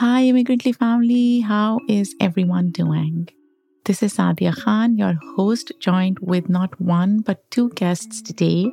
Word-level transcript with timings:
Hi, 0.00 0.22
Immigrantly 0.24 0.72
family. 0.72 1.40
How 1.40 1.78
is 1.86 2.14
everyone 2.20 2.70
doing? 2.70 3.28
This 3.84 4.02
is 4.02 4.14
Saadia 4.16 4.56
Khan, 4.56 4.96
your 4.96 5.12
host, 5.36 5.72
joined 5.78 6.18
with 6.20 6.48
not 6.48 6.80
one 6.80 7.20
but 7.20 7.50
two 7.50 7.68
guests 7.74 8.22
today. 8.22 8.70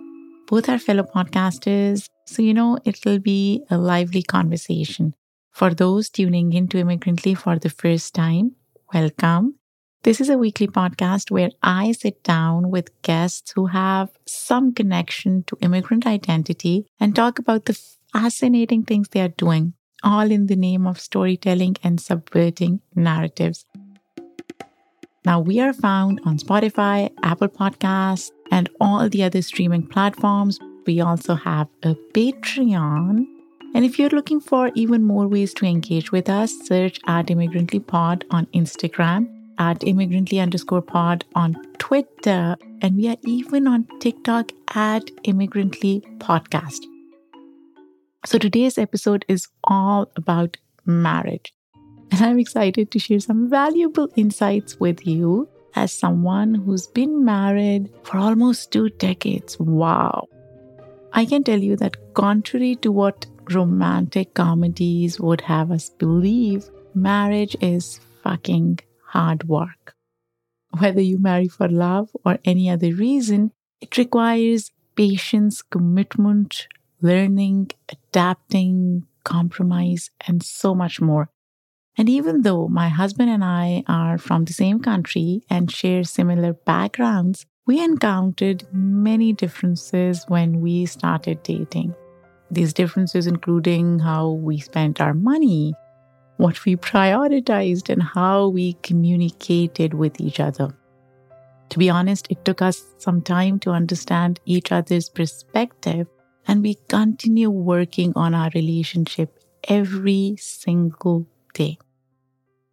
Both 0.47 0.69
are 0.69 0.79
fellow 0.79 1.03
podcasters, 1.03 2.05
so 2.25 2.41
you 2.41 2.53
know 2.53 2.77
it'll 2.85 3.19
be 3.19 3.61
a 3.69 3.77
lively 3.77 4.23
conversation. 4.23 5.15
For 5.51 5.73
those 5.73 6.09
tuning 6.09 6.53
into 6.53 6.77
Immigrantly 6.77 7.35
for 7.35 7.59
the 7.59 7.69
first 7.69 8.13
time, 8.13 8.55
welcome. 8.93 9.55
This 10.03 10.21
is 10.21 10.29
a 10.29 10.37
weekly 10.37 10.67
podcast 10.67 11.29
where 11.29 11.49
I 11.61 11.91
sit 11.91 12.23
down 12.23 12.69
with 12.71 13.01
guests 13.01 13.51
who 13.51 13.65
have 13.65 14.11
some 14.25 14.73
connection 14.73 15.43
to 15.47 15.57
immigrant 15.59 16.07
identity 16.07 16.85
and 17.01 17.13
talk 17.13 17.37
about 17.37 17.65
the 17.65 17.77
fascinating 18.13 18.83
things 18.85 19.09
they 19.09 19.19
are 19.19 19.27
doing 19.27 19.73
all 20.03 20.31
in 20.31 20.47
the 20.47 20.55
name 20.55 20.87
of 20.87 20.99
storytelling 20.99 21.77
and 21.83 21.99
subverting 21.99 22.81
narratives. 22.95 23.65
Now, 25.25 25.41
we 25.41 25.59
are 25.59 25.73
found 25.73 26.21
on 26.25 26.37
Spotify, 26.37 27.11
Apple 27.23 27.49
Podcasts, 27.49 28.31
and 28.49 28.69
all 28.79 29.09
the 29.09 29.23
other 29.23 29.41
streaming 29.41 29.85
platforms. 29.85 30.59
We 30.85 31.01
also 31.01 31.35
have 31.35 31.67
a 31.83 31.95
Patreon. 32.13 33.25
And 33.75 33.83
if 33.83 33.99
you're 33.99 34.09
looking 34.09 34.39
for 34.39 34.71
even 34.73 35.03
more 35.03 35.27
ways 35.27 35.53
to 35.55 35.65
engage 35.65 36.11
with 36.11 36.29
us, 36.29 36.53
search 36.63 36.99
at 37.07 37.29
Immigrantly 37.29 37.85
Pod 37.85 38.23
on 38.31 38.45
Instagram, 38.47 39.27
at 39.57 39.81
Immigrantly 39.81 40.41
underscore 40.41 40.81
pod 40.81 41.25
on 41.35 41.55
Twitter, 41.77 42.55
and 42.81 42.95
we 42.95 43.09
are 43.09 43.17
even 43.25 43.67
on 43.67 43.85
TikTok 43.99 44.51
at 44.75 45.03
Immigrantly 45.25 46.01
Podcast. 46.19 46.85
So 48.25 48.37
today's 48.37 48.77
episode 48.77 49.25
is 49.27 49.47
all 49.63 50.11
about 50.15 50.57
marriage. 50.85 51.53
And 52.11 52.21
I'm 52.21 52.39
excited 52.39 52.89
to 52.91 52.99
share 52.99 53.19
some 53.19 53.49
valuable 53.49 54.09
insights 54.15 54.79
with 54.79 55.05
you 55.05 55.47
as 55.75 55.93
someone 55.93 56.55
who's 56.55 56.87
been 56.87 57.23
married 57.23 57.89
for 58.03 58.17
almost 58.17 58.71
two 58.71 58.89
decades. 58.89 59.59
Wow. 59.59 60.27
I 61.13 61.25
can 61.25 61.43
tell 61.43 61.59
you 61.59 61.75
that, 61.77 62.13
contrary 62.15 62.75
to 62.77 62.91
what 62.91 63.27
romantic 63.51 64.33
comedies 64.33 65.19
would 65.19 65.41
have 65.41 65.71
us 65.71 65.89
believe, 65.89 66.69
marriage 66.95 67.55
is 67.61 67.99
fucking 68.23 68.79
hard 69.03 69.47
work. 69.47 69.95
Whether 70.79 71.01
you 71.01 71.19
marry 71.19 71.47
for 71.47 71.69
love 71.69 72.09
or 72.25 72.39
any 72.43 72.69
other 72.69 72.93
reason, 72.93 73.51
it 73.79 73.97
requires 73.97 74.71
patience, 74.95 75.61
commitment, 75.61 76.67
learning, 77.01 77.71
adapting, 77.89 79.05
compromise, 79.23 80.09
and 80.27 80.41
so 80.41 80.73
much 80.73 80.99
more. 80.99 81.29
And 81.97 82.09
even 82.09 82.43
though 82.43 82.67
my 82.67 82.89
husband 82.89 83.29
and 83.29 83.43
I 83.43 83.83
are 83.87 84.17
from 84.17 84.45
the 84.45 84.53
same 84.53 84.79
country 84.79 85.41
and 85.49 85.71
share 85.71 86.03
similar 86.03 86.53
backgrounds, 86.53 87.45
we 87.65 87.83
encountered 87.83 88.63
many 88.71 89.33
differences 89.33 90.23
when 90.27 90.61
we 90.61 90.85
started 90.85 91.43
dating. 91.43 91.95
These 92.49 92.73
differences 92.73 93.27
including 93.27 93.99
how 93.99 94.29
we 94.29 94.59
spent 94.59 95.01
our 95.01 95.13
money, 95.13 95.73
what 96.37 96.63
we 96.63 96.75
prioritized, 96.77 97.89
and 97.89 98.01
how 98.01 98.47
we 98.47 98.73
communicated 98.83 99.93
with 99.93 100.21
each 100.21 100.39
other. 100.39 100.73
To 101.69 101.79
be 101.79 101.89
honest, 101.89 102.27
it 102.29 102.45
took 102.45 102.61
us 102.61 102.81
some 102.99 103.21
time 103.21 103.59
to 103.59 103.71
understand 103.71 104.39
each 104.45 104.71
other's 104.71 105.09
perspective 105.09 106.07
and 106.47 106.63
we 106.63 106.75
continue 106.87 107.49
working 107.49 108.13
on 108.15 108.33
our 108.33 108.49
relationship 108.55 109.39
every 109.67 110.35
single 110.39 111.27
day. 111.53 111.77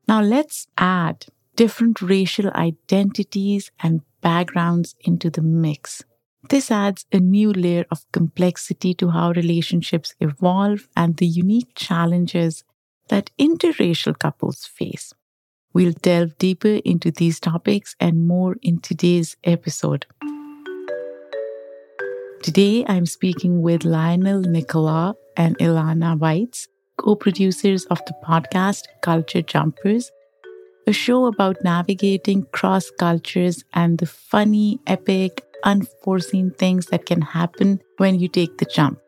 Now 0.06 0.22
let's 0.22 0.66
add 0.78 1.26
different 1.56 2.00
racial 2.02 2.50
identities 2.50 3.70
and 3.82 4.02
backgrounds 4.20 4.94
into 5.00 5.30
the 5.30 5.42
mix. 5.42 6.02
This 6.50 6.70
adds 6.70 7.06
a 7.12 7.18
new 7.18 7.52
layer 7.52 7.86
of 7.90 8.04
complexity 8.12 8.94
to 8.94 9.10
how 9.10 9.32
relationships 9.32 10.14
evolve 10.20 10.88
and 10.96 11.16
the 11.16 11.26
unique 11.26 11.74
challenges 11.74 12.64
that 13.08 13.30
interracial 13.38 14.18
couples 14.18 14.66
face. 14.66 15.12
We'll 15.72 15.92
delve 15.92 16.38
deeper 16.38 16.80
into 16.84 17.10
these 17.10 17.40
topics 17.40 17.96
and 17.98 18.26
more 18.26 18.56
in 18.62 18.78
today's 18.80 19.36
episode. 19.42 20.06
Today, 22.44 22.84
I'm 22.86 23.06
speaking 23.06 23.62
with 23.62 23.86
Lionel 23.86 24.42
Nicolau 24.42 25.14
and 25.34 25.56
Ilana 25.60 26.18
Weitz, 26.18 26.68
co 26.98 27.16
producers 27.16 27.86
of 27.86 28.04
the 28.04 28.12
podcast 28.22 28.82
Culture 29.00 29.40
Jumpers, 29.40 30.10
a 30.86 30.92
show 30.92 31.24
about 31.24 31.64
navigating 31.64 32.44
cross 32.52 32.90
cultures 32.98 33.64
and 33.72 33.96
the 33.96 34.04
funny, 34.04 34.78
epic, 34.86 35.42
unforeseen 35.64 36.50
things 36.50 36.84
that 36.88 37.06
can 37.06 37.22
happen 37.22 37.80
when 37.96 38.20
you 38.20 38.28
take 38.28 38.58
the 38.58 38.66
jump. 38.66 38.98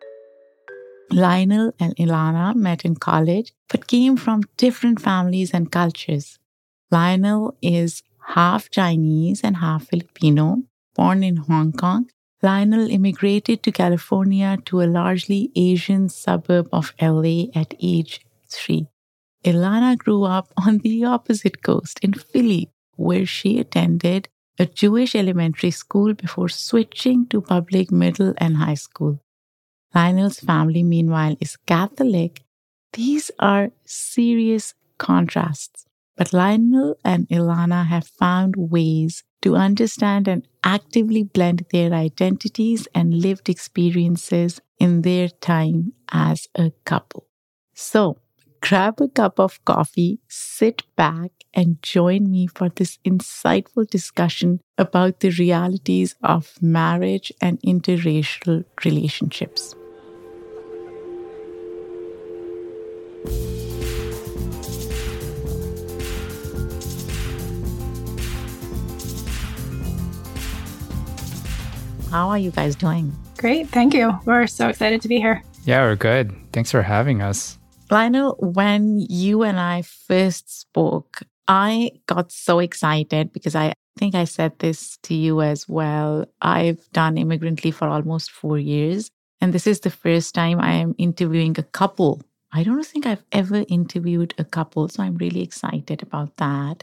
Lionel 1.13 1.75
and 1.79 1.95
Ilana 1.97 2.55
met 2.55 2.87
in 2.87 2.97
college 2.97 3.53
but 3.69 3.87
came 3.87 4.17
from 4.17 4.45
different 4.57 4.99
families 4.99 5.53
and 5.53 5.71
cultures. 5.71 6.39
Lionel 6.91 7.55
is 7.61 8.03
half 8.29 8.71
Chinese 8.71 9.43
and 9.45 9.59
half 9.59 9.89
Filipino, 9.89 10.63
born 10.95 11.23
in 11.23 11.37
Hong 11.37 11.73
Kong 11.73 12.09
Lionel 12.47 12.89
immigrated 12.93 13.65
to 13.65 13.73
California 13.73 14.57
to 14.67 14.81
a 14.81 14.93
largely 15.01 15.51
Asian 15.57 16.09
suburb 16.09 16.69
of 16.73 16.93
LA 17.03 17.47
at 17.61 17.75
age 17.83 18.21
three. 18.49 18.87
Ilana 19.45 19.99
grew 19.99 20.23
up 20.23 20.53
on 20.67 20.79
the 20.79 21.05
opposite 21.05 21.61
coast 21.65 21.99
in 22.03 22.13
Philly, 22.13 22.71
where 22.95 23.27
she 23.27 23.59
attended 23.59 24.29
a 24.61 24.67
Jewish 24.67 25.17
elementary 25.17 25.73
school 25.73 26.15
before 26.15 26.49
switching 26.49 27.27
to 27.31 27.41
public 27.41 27.91
middle 27.91 28.33
and 28.39 28.59
high 28.59 28.81
school. 28.87 29.19
Lionel's 29.93 30.39
family, 30.39 30.85
meanwhile, 30.85 31.37
is 31.41 31.57
Catholic. 31.67 32.45
These 32.93 33.33
are 33.41 33.73
serious 33.85 34.75
contrasts, 34.99 35.85
but 36.17 36.33
Lionel 36.33 36.95
and 37.05 37.29
Ilana 37.29 37.87
have 37.87 38.07
found 38.07 38.55
ways 38.57 39.25
to 39.43 39.57
understand 39.57 40.29
and 40.29 40.47
actively 40.67 41.23
blend 41.23 41.65
their 41.71 41.93
identities 41.95 42.89
and 42.93 43.15
lived 43.15 43.49
experiences 43.49 44.61
in 44.81 45.03
their 45.03 45.29
time 45.29 45.93
as 46.11 46.49
a 46.57 46.73
couple. 46.85 47.25
So, 47.73 48.19
grab 48.61 49.01
a 49.01 49.09
cup 49.09 49.39
of 49.39 49.65
coffee, 49.65 50.19
sit 50.29 50.83
back, 50.97 51.31
and 51.55 51.81
join 51.83 52.31
me 52.31 52.49
for 52.49 52.69
this 52.69 52.99
insightful 53.07 53.89
discussion 53.89 54.61
about 54.77 55.21
the 55.21 55.31
realities 55.31 56.17
of 56.23 56.61
marriage 56.61 57.33
and 57.41 57.61
interracial 57.63 58.65
relationships. 58.85 59.75
How 72.17 72.31
are 72.31 72.39
you 72.39 72.51
guys 72.51 72.75
doing? 72.75 73.15
Great. 73.37 73.69
Thank 73.69 73.93
you. 73.93 74.19
We're 74.25 74.47
so 74.47 74.71
excited 74.71 75.03
to 75.03 75.09
be 75.09 75.19
here. 75.19 75.43
Yeah, 75.65 75.83
we're 75.83 75.97
good. 75.97 76.35
Thanks 76.51 76.71
for 76.71 76.81
having 76.81 77.21
us. 77.21 77.59
Lionel, 77.91 78.37
when 78.39 79.01
you 79.01 79.43
and 79.43 79.61
I 79.61 79.83
first 79.83 80.61
spoke, 80.61 81.21
I 81.47 81.91
got 82.07 82.33
so 82.33 82.59
excited 82.61 83.35
because 83.35 83.55
I 83.55 83.75
think 83.99 84.15
I 84.15 84.25
said 84.25 84.59
this 84.61 84.97
to 85.03 85.15
you 85.15 85.43
as 85.43 85.69
well. 85.69 86.25
I've 86.41 86.91
done 86.93 87.19
Immigrantly 87.19 87.71
for 87.71 87.87
almost 87.87 88.31
four 88.31 88.59
years, 88.59 89.11
and 89.43 89.53
this 89.53 89.67
is 89.67 89.81
the 89.81 89.91
first 89.91 90.35
time 90.35 90.59
I 90.59 90.73
am 90.73 90.95
interviewing 90.97 91.57
a 91.59 91.65
couple. 91.65 92.23
I 92.51 92.63
don't 92.63 92.83
think 92.87 93.05
I've 93.05 93.25
ever 93.31 93.67
interviewed 93.69 94.33
a 94.39 94.45
couple, 94.45 94.89
so 94.89 95.03
I'm 95.03 95.17
really 95.17 95.43
excited 95.43 96.03
about 96.03 96.35
that. 96.39 96.83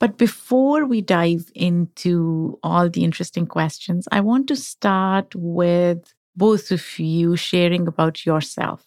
But 0.00 0.16
before 0.16 0.84
we 0.84 1.00
dive 1.00 1.50
into 1.54 2.58
all 2.62 2.88
the 2.88 3.02
interesting 3.02 3.46
questions, 3.46 4.06
I 4.12 4.20
want 4.20 4.46
to 4.48 4.56
start 4.56 5.34
with 5.34 6.14
both 6.36 6.70
of 6.70 6.98
you 6.98 7.36
sharing 7.36 7.88
about 7.88 8.24
yourself. 8.24 8.84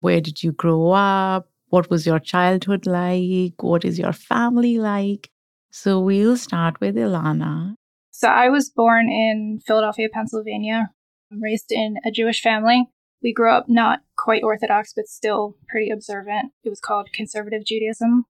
Where 0.00 0.20
did 0.20 0.42
you 0.42 0.52
grow 0.52 0.90
up? 0.90 1.48
What 1.68 1.88
was 1.88 2.06
your 2.06 2.18
childhood 2.18 2.86
like? 2.86 3.62
What 3.62 3.84
is 3.84 3.98
your 3.98 4.12
family 4.12 4.78
like? 4.78 5.30
So 5.70 6.00
we'll 6.00 6.36
start 6.36 6.80
with 6.80 6.96
Ilana. 6.96 7.74
So 8.10 8.28
I 8.28 8.48
was 8.50 8.68
born 8.68 9.08
in 9.08 9.60
Philadelphia, 9.64 10.08
Pennsylvania, 10.12 10.90
I'm 11.32 11.42
raised 11.42 11.70
in 11.70 11.96
a 12.04 12.10
Jewish 12.10 12.42
family. 12.42 12.86
We 13.22 13.32
grew 13.32 13.52
up 13.52 13.68
not 13.68 14.00
quite 14.16 14.42
Orthodox, 14.42 14.92
but 14.94 15.06
still 15.06 15.56
pretty 15.68 15.90
observant. 15.90 16.52
It 16.64 16.70
was 16.70 16.80
called 16.80 17.12
conservative 17.12 17.64
Judaism. 17.64 18.24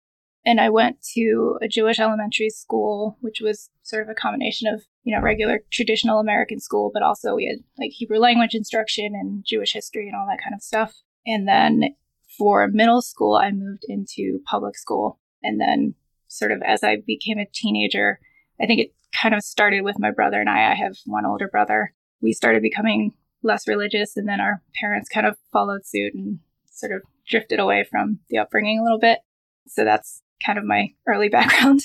And 0.45 0.61
I 0.61 0.71
went 0.71 1.03
to 1.15 1.59
a 1.63 1.69
Jewish 1.69 1.99
elementary 1.99 2.49
school, 2.49 3.19
which 3.21 3.41
was 3.43 3.69
sort 3.83 4.03
of 4.03 4.09
a 4.09 4.15
combination 4.15 4.69
of, 4.73 4.83
you 5.03 5.15
know, 5.15 5.23
regular 5.23 5.61
traditional 5.71 6.19
American 6.19 6.61
school, 6.61 6.91
but 6.93 7.03
also 7.03 7.35
we 7.35 7.47
had 7.47 7.65
like 7.79 7.91
Hebrew 7.93 8.19
language 8.19 8.55
instruction 8.55 9.13
and 9.15 9.45
Jewish 9.47 9.73
history 9.73 10.09
and 10.09 10.17
all 10.17 10.27
that 10.29 10.43
kind 10.43 10.55
of 10.55 10.63
stuff. 10.63 10.95
And 11.27 11.47
then 11.47 11.95
for 12.39 12.69
middle 12.69 13.03
school, 13.03 13.37
I 13.37 13.51
moved 13.51 13.85
into 13.87 14.41
public 14.47 14.79
school. 14.79 15.19
And 15.43 15.61
then, 15.61 15.95
sort 16.29 16.53
of 16.53 16.63
as 16.65 16.85
I 16.85 16.99
became 17.07 17.39
a 17.39 17.49
teenager, 17.53 18.21
I 18.61 18.67
think 18.67 18.81
it 18.81 18.95
kind 19.21 19.35
of 19.35 19.43
started 19.43 19.83
with 19.83 19.99
my 19.99 20.11
brother 20.11 20.41
and 20.41 20.49
I. 20.49 20.71
I 20.71 20.75
have 20.75 20.97
one 21.05 21.27
older 21.27 21.49
brother. 21.49 21.95
We 22.23 22.33
started 22.33 22.63
becoming 22.63 23.13
less 23.43 23.67
religious, 23.67 24.17
and 24.17 24.29
then 24.29 24.41
our 24.41 24.63
parents 24.81 25.09
kind 25.09 25.27
of 25.27 25.37
followed 25.53 25.87
suit 25.87 26.15
and 26.15 26.39
sort 26.71 26.93
of 26.93 27.03
drifted 27.27 27.59
away 27.59 27.85
from 27.91 28.21
the 28.29 28.39
upbringing 28.39 28.79
a 28.79 28.83
little 28.83 28.99
bit. 28.99 29.21
So 29.67 29.85
that's 29.85 30.23
kind 30.45 30.59
of 30.59 30.65
my 30.65 30.93
early 31.07 31.29
background. 31.39 31.81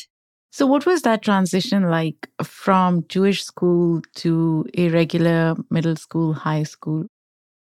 So, 0.52 0.66
what 0.66 0.86
was 0.86 1.02
that 1.02 1.22
transition 1.22 1.90
like 1.90 2.30
from 2.42 3.06
Jewish 3.10 3.44
school 3.44 4.02
to 4.16 4.66
a 4.78 4.88
regular 4.88 5.56
middle 5.70 5.98
school, 5.98 6.34
high 6.34 6.64
school? 6.64 7.08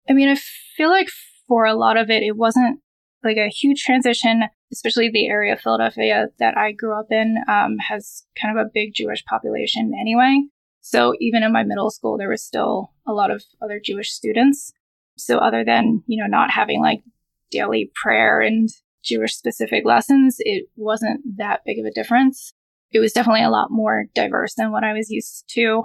I 0.10 0.14
mean, 0.14 0.30
I 0.30 0.38
feel 0.78 0.90
like 0.90 1.10
for 1.50 1.66
a 1.66 1.74
lot 1.74 1.98
of 1.98 2.10
it, 2.10 2.24
it 2.24 2.38
wasn't 2.38 2.80
like 3.26 3.36
a 3.36 3.50
huge 3.50 3.84
transition, 3.84 4.44
especially 4.72 5.10
the 5.10 5.28
area 5.28 5.54
of 5.54 5.60
Philadelphia 5.60 6.28
that 6.40 6.58
I 6.58 6.72
grew 6.72 6.98
up 6.98 7.08
in 7.12 7.38
um, 7.50 7.78
has 7.80 8.24
kind 8.42 8.58
of 8.58 8.66
a 8.66 8.70
big 8.74 8.94
Jewish 8.94 9.26
population 9.26 9.92
anyway. 10.00 10.44
So, 10.80 11.14
even 11.20 11.44
in 11.44 11.52
my 11.52 11.64
middle 11.64 11.92
school, 11.92 12.18
there 12.18 12.30
was 12.30 12.42
still 12.42 12.94
a 13.06 13.12
lot 13.12 13.32
of 13.32 13.44
other 13.62 13.82
Jewish 13.84 14.12
students. 14.12 14.72
So, 15.18 15.40
other 15.40 15.66
than, 15.66 16.04
you 16.08 16.24
know, 16.24 16.30
not 16.30 16.52
having 16.52 16.80
like 16.80 17.02
daily 17.52 17.92
prayer 17.96 18.40
and 18.40 18.70
Jewish 19.04 19.36
specific 19.36 19.86
lessons, 19.86 20.38
it 20.40 20.66
wasn't 20.76 21.22
that 21.38 21.62
big 21.66 21.80
of 21.80 21.86
a 21.86 21.92
difference 21.92 22.54
it 22.92 23.00
was 23.00 23.14
definitely 23.14 23.44
a 23.44 23.50
lot 23.50 23.72
more 23.72 24.06
diverse 24.14 24.54
than 24.56 24.72
what 24.72 24.84
I 24.84 24.94
was 24.94 25.10
used 25.10 25.46
to. 25.56 25.84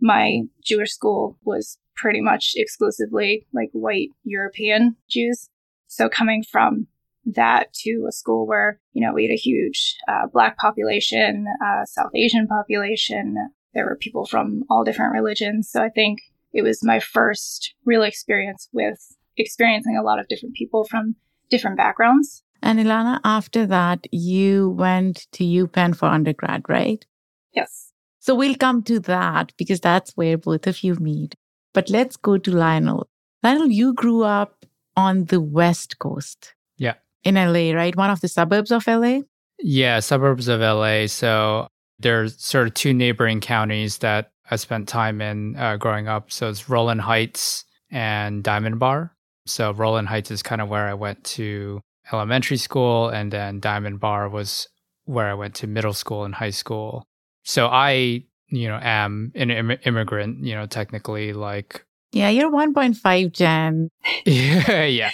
My 0.00 0.42
Jewish 0.64 0.92
school 0.92 1.38
was 1.44 1.78
pretty 1.96 2.20
much 2.20 2.52
exclusively 2.56 3.46
like 3.52 3.70
white 3.72 4.08
European 4.24 4.96
Jews. 5.08 5.48
So 5.86 6.08
coming 6.08 6.42
from 6.42 6.86
that 7.26 7.72
to 7.74 8.06
a 8.08 8.12
school 8.12 8.46
where, 8.46 8.80
you 8.92 9.06
know, 9.06 9.12
we 9.12 9.24
had 9.24 9.32
a 9.32 9.36
huge 9.36 9.96
uh, 10.08 10.26
black 10.32 10.56
population, 10.56 11.46
uh, 11.64 11.84
South 11.84 12.10
Asian 12.14 12.46
population. 12.46 13.36
There 13.74 13.84
were 13.84 13.96
people 13.96 14.26
from 14.26 14.64
all 14.70 14.84
different 14.84 15.12
religions. 15.12 15.70
So 15.70 15.82
I 15.82 15.90
think 15.90 16.20
it 16.52 16.62
was 16.62 16.82
my 16.82 16.98
first 16.98 17.74
real 17.84 18.02
experience 18.02 18.68
with 18.72 18.98
experiencing 19.36 19.96
a 19.96 20.02
lot 20.02 20.18
of 20.18 20.26
different 20.28 20.54
people 20.54 20.84
from 20.84 21.14
different 21.50 21.76
backgrounds. 21.76 22.42
And 22.62 22.78
Ilana, 22.78 23.20
after 23.24 23.66
that, 23.66 24.06
you 24.12 24.70
went 24.70 25.26
to 25.32 25.44
UPenn 25.44 25.96
for 25.96 26.06
undergrad, 26.06 26.62
right? 26.68 27.04
Yes. 27.52 27.92
So 28.18 28.34
we'll 28.34 28.54
come 28.56 28.82
to 28.84 29.00
that 29.00 29.52
because 29.56 29.80
that's 29.80 30.12
where 30.12 30.36
both 30.36 30.66
of 30.66 30.82
you 30.84 30.94
meet. 30.96 31.34
But 31.72 31.88
let's 31.88 32.16
go 32.16 32.36
to 32.36 32.50
Lionel. 32.50 33.08
Lionel, 33.42 33.70
you 33.70 33.94
grew 33.94 34.22
up 34.22 34.66
on 34.96 35.24
the 35.26 35.40
West 35.40 35.98
Coast. 35.98 36.54
Yeah. 36.76 36.94
In 37.24 37.36
LA, 37.36 37.72
right? 37.72 37.96
One 37.96 38.10
of 38.10 38.20
the 38.20 38.28
suburbs 38.28 38.70
of 38.70 38.86
LA? 38.86 39.20
Yeah, 39.58 40.00
suburbs 40.00 40.48
of 40.48 40.60
LA. 40.60 41.06
So 41.06 41.68
there's 41.98 42.42
sort 42.42 42.66
of 42.66 42.74
two 42.74 42.92
neighboring 42.92 43.40
counties 43.40 43.98
that 43.98 44.32
I 44.50 44.56
spent 44.56 44.88
time 44.88 45.20
in 45.20 45.56
uh, 45.56 45.76
growing 45.76 46.08
up. 46.08 46.32
So 46.32 46.48
it's 46.48 46.68
Rowland 46.68 47.02
Heights 47.02 47.64
and 47.90 48.42
Diamond 48.42 48.78
Bar. 48.78 49.14
So 49.46 49.72
Rowland 49.72 50.08
Heights 50.08 50.30
is 50.30 50.42
kind 50.42 50.60
of 50.60 50.68
where 50.68 50.88
I 50.88 50.94
went 50.94 51.22
to 51.24 51.80
elementary 52.12 52.56
school, 52.56 53.08
and 53.08 53.32
then 53.32 53.60
Diamond 53.60 54.00
Bar 54.00 54.28
was 54.28 54.68
where 55.04 55.28
I 55.28 55.34
went 55.34 55.54
to 55.56 55.66
middle 55.66 55.92
school 55.92 56.24
and 56.24 56.34
high 56.34 56.50
school. 56.50 57.04
So 57.42 57.66
I, 57.66 58.24
you 58.48 58.68
know, 58.68 58.78
am 58.80 59.32
an 59.34 59.50
Im- 59.50 59.78
immigrant, 59.84 60.44
you 60.44 60.54
know, 60.54 60.66
technically 60.66 61.32
like. 61.32 61.84
Yeah, 62.12 62.28
you're 62.28 62.50
1.5 62.50 63.32
gen. 63.32 63.88
yeah, 64.24 64.84
yeah. 64.84 65.10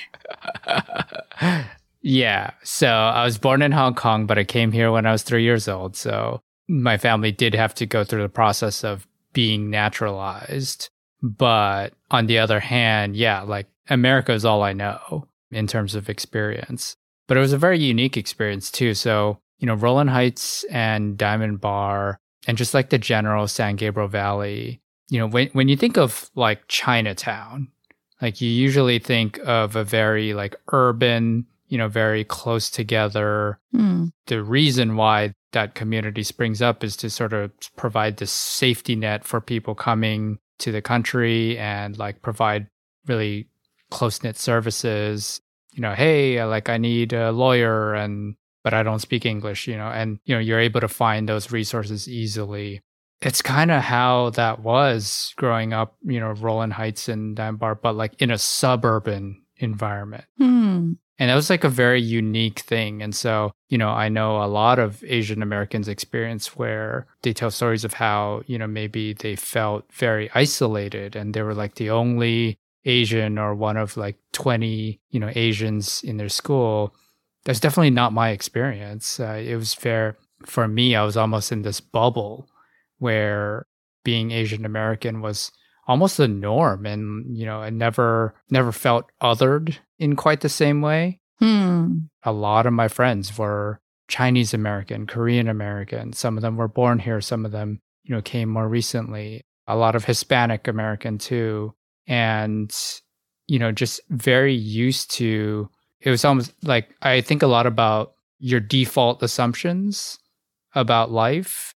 yeah. 2.02 2.50
So 2.62 2.88
I 2.88 3.24
was 3.24 3.38
born 3.38 3.62
in 3.62 3.72
Hong 3.72 3.94
Kong, 3.94 4.26
but 4.26 4.38
I 4.38 4.44
came 4.44 4.72
here 4.72 4.90
when 4.90 5.06
I 5.06 5.12
was 5.12 5.22
three 5.22 5.42
years 5.42 5.68
old. 5.68 5.96
So 5.96 6.40
my 6.68 6.96
family 6.96 7.32
did 7.32 7.54
have 7.54 7.74
to 7.76 7.86
go 7.86 8.02
through 8.02 8.22
the 8.22 8.28
process 8.28 8.82
of 8.82 9.06
being 9.32 9.70
naturalized. 9.70 10.88
But 11.22 11.92
on 12.10 12.26
the 12.26 12.38
other 12.38 12.60
hand, 12.60 13.16
yeah, 13.16 13.42
like 13.42 13.66
America 13.88 14.32
is 14.32 14.44
all 14.44 14.62
I 14.62 14.72
know 14.72 15.28
in 15.50 15.66
terms 15.66 15.94
of 15.94 16.08
experience. 16.08 16.96
But 17.28 17.36
it 17.36 17.40
was 17.40 17.52
a 17.52 17.58
very 17.58 17.78
unique 17.78 18.16
experience 18.16 18.70
too. 18.70 18.94
So, 18.94 19.38
you 19.58 19.66
know, 19.66 19.74
Rowland 19.74 20.10
Heights 20.10 20.64
and 20.64 21.16
Diamond 21.18 21.60
Bar 21.60 22.18
and 22.46 22.56
just 22.56 22.74
like 22.74 22.90
the 22.90 22.98
general 22.98 23.48
San 23.48 23.76
Gabriel 23.76 24.08
Valley, 24.08 24.80
you 25.08 25.18
know, 25.18 25.26
when 25.26 25.48
when 25.48 25.68
you 25.68 25.76
think 25.76 25.98
of 25.98 26.30
like 26.34 26.66
Chinatown, 26.68 27.68
like 28.22 28.40
you 28.40 28.48
usually 28.48 28.98
think 28.98 29.38
of 29.44 29.76
a 29.76 29.84
very 29.84 30.34
like 30.34 30.56
urban, 30.72 31.46
you 31.68 31.78
know, 31.78 31.88
very 31.88 32.24
close 32.24 32.70
together. 32.70 33.58
Mm. 33.74 34.10
The 34.26 34.42
reason 34.42 34.96
why 34.96 35.32
that 35.52 35.74
community 35.74 36.22
springs 36.22 36.62
up 36.62 36.84
is 36.84 36.96
to 36.98 37.10
sort 37.10 37.32
of 37.32 37.50
provide 37.76 38.18
this 38.18 38.32
safety 38.32 38.94
net 38.94 39.24
for 39.24 39.40
people 39.40 39.74
coming 39.74 40.38
to 40.58 40.72
the 40.72 40.82
country 40.82 41.58
and 41.58 41.98
like 41.98 42.22
provide 42.22 42.66
really 43.06 43.48
close 43.90 44.22
knit 44.22 44.36
services. 44.36 45.40
You 45.72 45.82
know, 45.82 45.94
hey, 45.94 46.42
like 46.44 46.68
I 46.68 46.78
need 46.78 47.12
a 47.12 47.32
lawyer 47.32 47.94
and 47.94 48.36
but 48.64 48.74
I 48.74 48.82
don't 48.82 48.98
speak 48.98 49.24
English, 49.24 49.68
you 49.68 49.76
know, 49.76 49.88
and 49.88 50.18
you 50.24 50.34
know, 50.34 50.40
you're 50.40 50.58
able 50.58 50.80
to 50.80 50.88
find 50.88 51.28
those 51.28 51.52
resources 51.52 52.08
easily. 52.08 52.80
It's 53.22 53.40
kind 53.40 53.70
of 53.70 53.82
how 53.82 54.30
that 54.30 54.60
was 54.60 55.32
growing 55.36 55.72
up, 55.72 55.96
you 56.02 56.18
know, 56.18 56.32
Rowland 56.32 56.72
Heights 56.72 57.08
and 57.08 57.36
Diamond 57.36 57.60
but 57.80 57.94
like 57.94 58.20
in 58.20 58.30
a 58.30 58.38
suburban 58.38 59.40
environment. 59.58 60.24
Hmm. 60.38 60.94
And 61.18 61.30
that 61.30 61.34
was 61.34 61.48
like 61.48 61.64
a 61.64 61.68
very 61.68 62.02
unique 62.02 62.58
thing. 62.58 63.02
And 63.02 63.14
so, 63.14 63.52
you 63.68 63.78
know, 63.78 63.88
I 63.88 64.08
know 64.08 64.42
a 64.42 64.46
lot 64.46 64.78
of 64.78 65.02
Asian 65.04 65.42
Americans 65.42 65.88
experience 65.88 66.56
where 66.56 67.06
they 67.22 67.32
tell 67.32 67.50
stories 67.50 67.84
of 67.84 67.94
how, 67.94 68.42
you 68.46 68.58
know, 68.58 68.66
maybe 68.66 69.14
they 69.14 69.34
felt 69.36 69.84
very 69.92 70.30
isolated 70.34 71.16
and 71.16 71.32
they 71.32 71.42
were 71.42 71.54
like 71.54 71.76
the 71.76 71.90
only 71.90 72.58
Asian 72.86 73.36
or 73.38 73.54
one 73.54 73.76
of 73.76 73.96
like 73.96 74.16
20, 74.32 75.00
you 75.10 75.20
know, 75.20 75.30
Asians 75.34 76.02
in 76.02 76.16
their 76.16 76.28
school. 76.28 76.94
That's 77.44 77.60
definitely 77.60 77.90
not 77.90 78.12
my 78.12 78.30
experience. 78.30 79.20
Uh, 79.20 79.42
it 79.44 79.56
was 79.56 79.74
fair 79.74 80.16
for 80.46 80.66
me. 80.66 80.96
I 80.96 81.04
was 81.04 81.16
almost 81.16 81.52
in 81.52 81.62
this 81.62 81.80
bubble 81.80 82.48
where 82.98 83.66
being 84.04 84.30
Asian 84.30 84.64
American 84.64 85.20
was 85.20 85.52
almost 85.86 86.16
the 86.16 86.28
norm, 86.28 86.86
and 86.86 87.36
you 87.36 87.46
know, 87.46 87.60
I 87.60 87.70
never 87.70 88.34
never 88.50 88.72
felt 88.72 89.10
othered 89.20 89.76
in 89.98 90.16
quite 90.16 90.40
the 90.40 90.48
same 90.48 90.80
way. 90.80 91.20
Hmm. 91.38 91.98
A 92.22 92.32
lot 92.32 92.66
of 92.66 92.72
my 92.72 92.88
friends 92.88 93.36
were 93.36 93.80
Chinese 94.08 94.54
American, 94.54 95.06
Korean 95.06 95.48
American. 95.48 96.12
Some 96.12 96.36
of 96.36 96.42
them 96.42 96.56
were 96.56 96.68
born 96.68 96.98
here. 97.00 97.20
Some 97.20 97.44
of 97.44 97.52
them, 97.52 97.80
you 98.04 98.14
know, 98.14 98.22
came 98.22 98.48
more 98.48 98.68
recently. 98.68 99.42
A 99.66 99.76
lot 99.76 99.96
of 99.96 100.04
Hispanic 100.04 100.68
American 100.68 101.18
too 101.18 101.74
and 102.06 103.00
you 103.46 103.58
know 103.58 103.72
just 103.72 104.00
very 104.10 104.54
used 104.54 105.10
to 105.10 105.68
it 106.00 106.10
was 106.10 106.24
almost 106.24 106.52
like 106.64 106.94
i 107.02 107.20
think 107.20 107.42
a 107.42 107.46
lot 107.46 107.66
about 107.66 108.12
your 108.38 108.60
default 108.60 109.22
assumptions 109.22 110.18
about 110.74 111.10
life. 111.10 111.72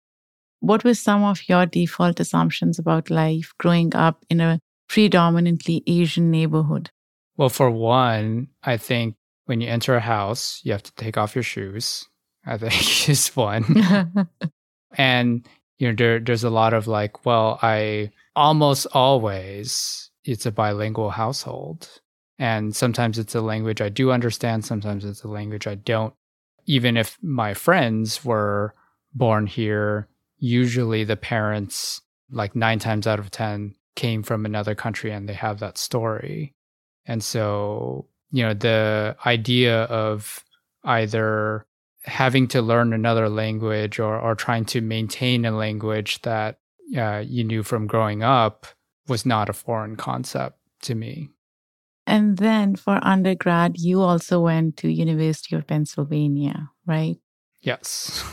What 0.60 0.84
were 0.84 0.92
some 0.92 1.24
of 1.24 1.48
your 1.48 1.64
default 1.64 2.20
assumptions 2.20 2.78
about 2.78 3.08
life 3.08 3.54
growing 3.58 3.96
up 3.96 4.26
in 4.28 4.42
a 4.42 4.60
predominantly 4.90 5.82
asian 5.86 6.30
neighborhood? 6.30 6.90
Well 7.36 7.48
for 7.48 7.70
one 7.70 8.48
i 8.62 8.76
think 8.76 9.16
when 9.46 9.60
you 9.60 9.68
enter 9.68 9.96
a 9.96 10.00
house 10.00 10.60
you 10.62 10.72
have 10.72 10.82
to 10.82 10.94
take 10.94 11.16
off 11.16 11.34
your 11.34 11.42
shoes. 11.42 12.06
I 12.44 12.56
think 12.58 13.08
is 13.08 13.28
one. 13.36 13.64
And 14.98 15.46
you 15.78 15.88
know 15.88 15.94
there, 15.94 16.20
there's 16.20 16.44
a 16.44 16.50
lot 16.50 16.74
of 16.74 16.86
like 16.86 17.24
well 17.24 17.58
i 17.62 18.10
almost 18.36 18.86
always 18.92 20.09
it's 20.24 20.46
a 20.46 20.52
bilingual 20.52 21.10
household. 21.10 21.88
And 22.38 22.74
sometimes 22.74 23.18
it's 23.18 23.34
a 23.34 23.40
language 23.40 23.80
I 23.80 23.88
do 23.88 24.12
understand, 24.12 24.64
sometimes 24.64 25.04
it's 25.04 25.22
a 25.22 25.28
language 25.28 25.66
I 25.66 25.74
don't. 25.74 26.14
Even 26.66 26.96
if 26.96 27.18
my 27.22 27.54
friends 27.54 28.24
were 28.24 28.74
born 29.14 29.46
here, 29.46 30.08
usually 30.38 31.04
the 31.04 31.16
parents, 31.16 32.00
like 32.30 32.56
nine 32.56 32.78
times 32.78 33.06
out 33.06 33.18
of 33.18 33.30
10, 33.30 33.74
came 33.94 34.22
from 34.22 34.46
another 34.46 34.74
country 34.74 35.12
and 35.12 35.28
they 35.28 35.34
have 35.34 35.58
that 35.60 35.76
story. 35.76 36.54
And 37.04 37.22
so, 37.22 38.06
you 38.30 38.42
know, 38.42 38.54
the 38.54 39.16
idea 39.26 39.82
of 39.84 40.44
either 40.84 41.66
having 42.04 42.48
to 42.48 42.62
learn 42.62 42.92
another 42.92 43.28
language 43.28 43.98
or, 43.98 44.18
or 44.18 44.34
trying 44.34 44.64
to 44.66 44.80
maintain 44.80 45.44
a 45.44 45.50
language 45.50 46.22
that 46.22 46.58
uh, 46.96 47.22
you 47.26 47.44
knew 47.44 47.62
from 47.62 47.86
growing 47.86 48.22
up 48.22 48.66
was 49.10 49.26
not 49.26 49.50
a 49.50 49.52
foreign 49.52 49.96
concept 49.96 50.56
to 50.82 50.94
me. 50.94 51.28
And 52.06 52.38
then 52.38 52.76
for 52.76 52.98
undergrad, 53.02 53.78
you 53.78 54.00
also 54.00 54.40
went 54.40 54.78
to 54.78 54.90
University 54.90 55.54
of 55.54 55.66
Pennsylvania, 55.66 56.70
right? 56.86 57.18
Yes. 57.60 58.24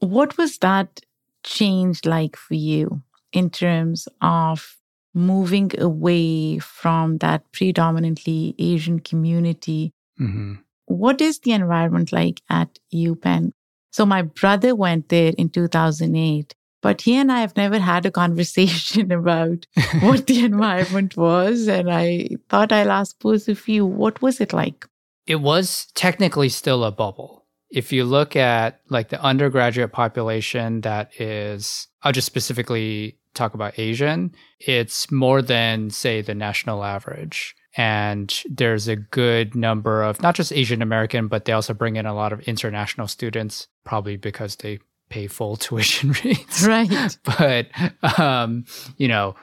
What 0.00 0.36
was 0.36 0.58
that 0.58 1.00
change 1.42 2.04
like 2.04 2.36
for 2.36 2.54
you 2.54 3.02
in 3.32 3.50
terms 3.50 4.08
of 4.20 4.76
moving 5.14 5.72
away 5.78 6.58
from 6.58 7.18
that 7.18 7.50
predominantly 7.52 8.54
Asian 8.58 9.00
community 9.00 9.92
mm-hmm. 10.20 10.54
what 10.84 11.20
is 11.20 11.40
the 11.40 11.52
environment 11.52 12.12
like 12.12 12.42
at 12.50 12.78
UPenn? 12.94 13.52
So 13.90 14.04
my 14.04 14.22
brother 14.22 14.74
went 14.74 15.08
there 15.08 15.32
in 15.38 15.48
2008, 15.48 16.54
but 16.86 17.00
he 17.00 17.16
and 17.16 17.32
I 17.32 17.40
have 17.40 17.56
never 17.56 17.80
had 17.80 18.06
a 18.06 18.12
conversation 18.12 19.10
about 19.20 19.66
what 20.02 20.28
the 20.28 20.44
environment 20.44 21.16
was. 21.16 21.66
And 21.66 21.90
I 21.90 22.28
thought 22.48 22.70
I'll 22.70 22.92
ask 22.92 23.18
both 23.18 23.48
of 23.48 23.66
you, 23.66 23.84
what 23.84 24.22
was 24.22 24.40
it 24.40 24.52
like? 24.52 24.86
It 25.26 25.40
was 25.40 25.88
technically 25.96 26.48
still 26.48 26.84
a 26.84 26.92
bubble. 26.92 27.44
If 27.70 27.92
you 27.92 28.04
look 28.04 28.36
at 28.36 28.82
like 28.88 29.08
the 29.08 29.20
undergraduate 29.20 29.90
population 29.90 30.82
that 30.82 31.20
is, 31.20 31.88
I'll 32.02 32.12
just 32.12 32.28
specifically 32.28 33.18
talk 33.34 33.54
about 33.54 33.80
Asian, 33.80 34.32
it's 34.60 35.10
more 35.10 35.42
than, 35.42 35.90
say, 35.90 36.22
the 36.22 36.36
national 36.36 36.84
average. 36.84 37.56
And 37.76 38.32
there's 38.48 38.86
a 38.86 38.94
good 38.94 39.56
number 39.56 40.04
of 40.04 40.22
not 40.22 40.36
just 40.36 40.52
Asian 40.52 40.82
American, 40.82 41.26
but 41.26 41.46
they 41.46 41.52
also 41.52 41.74
bring 41.74 41.96
in 41.96 42.06
a 42.06 42.14
lot 42.14 42.32
of 42.32 42.42
international 42.42 43.08
students, 43.08 43.66
probably 43.82 44.16
because 44.16 44.54
they 44.54 44.78
pay 45.08 45.26
full 45.26 45.56
tuition 45.64 46.14
rates. 46.24 46.66
Right. 46.66 47.18
but, 47.38 47.68
um, 48.18 48.64
you 48.96 49.08
know, 49.08 49.34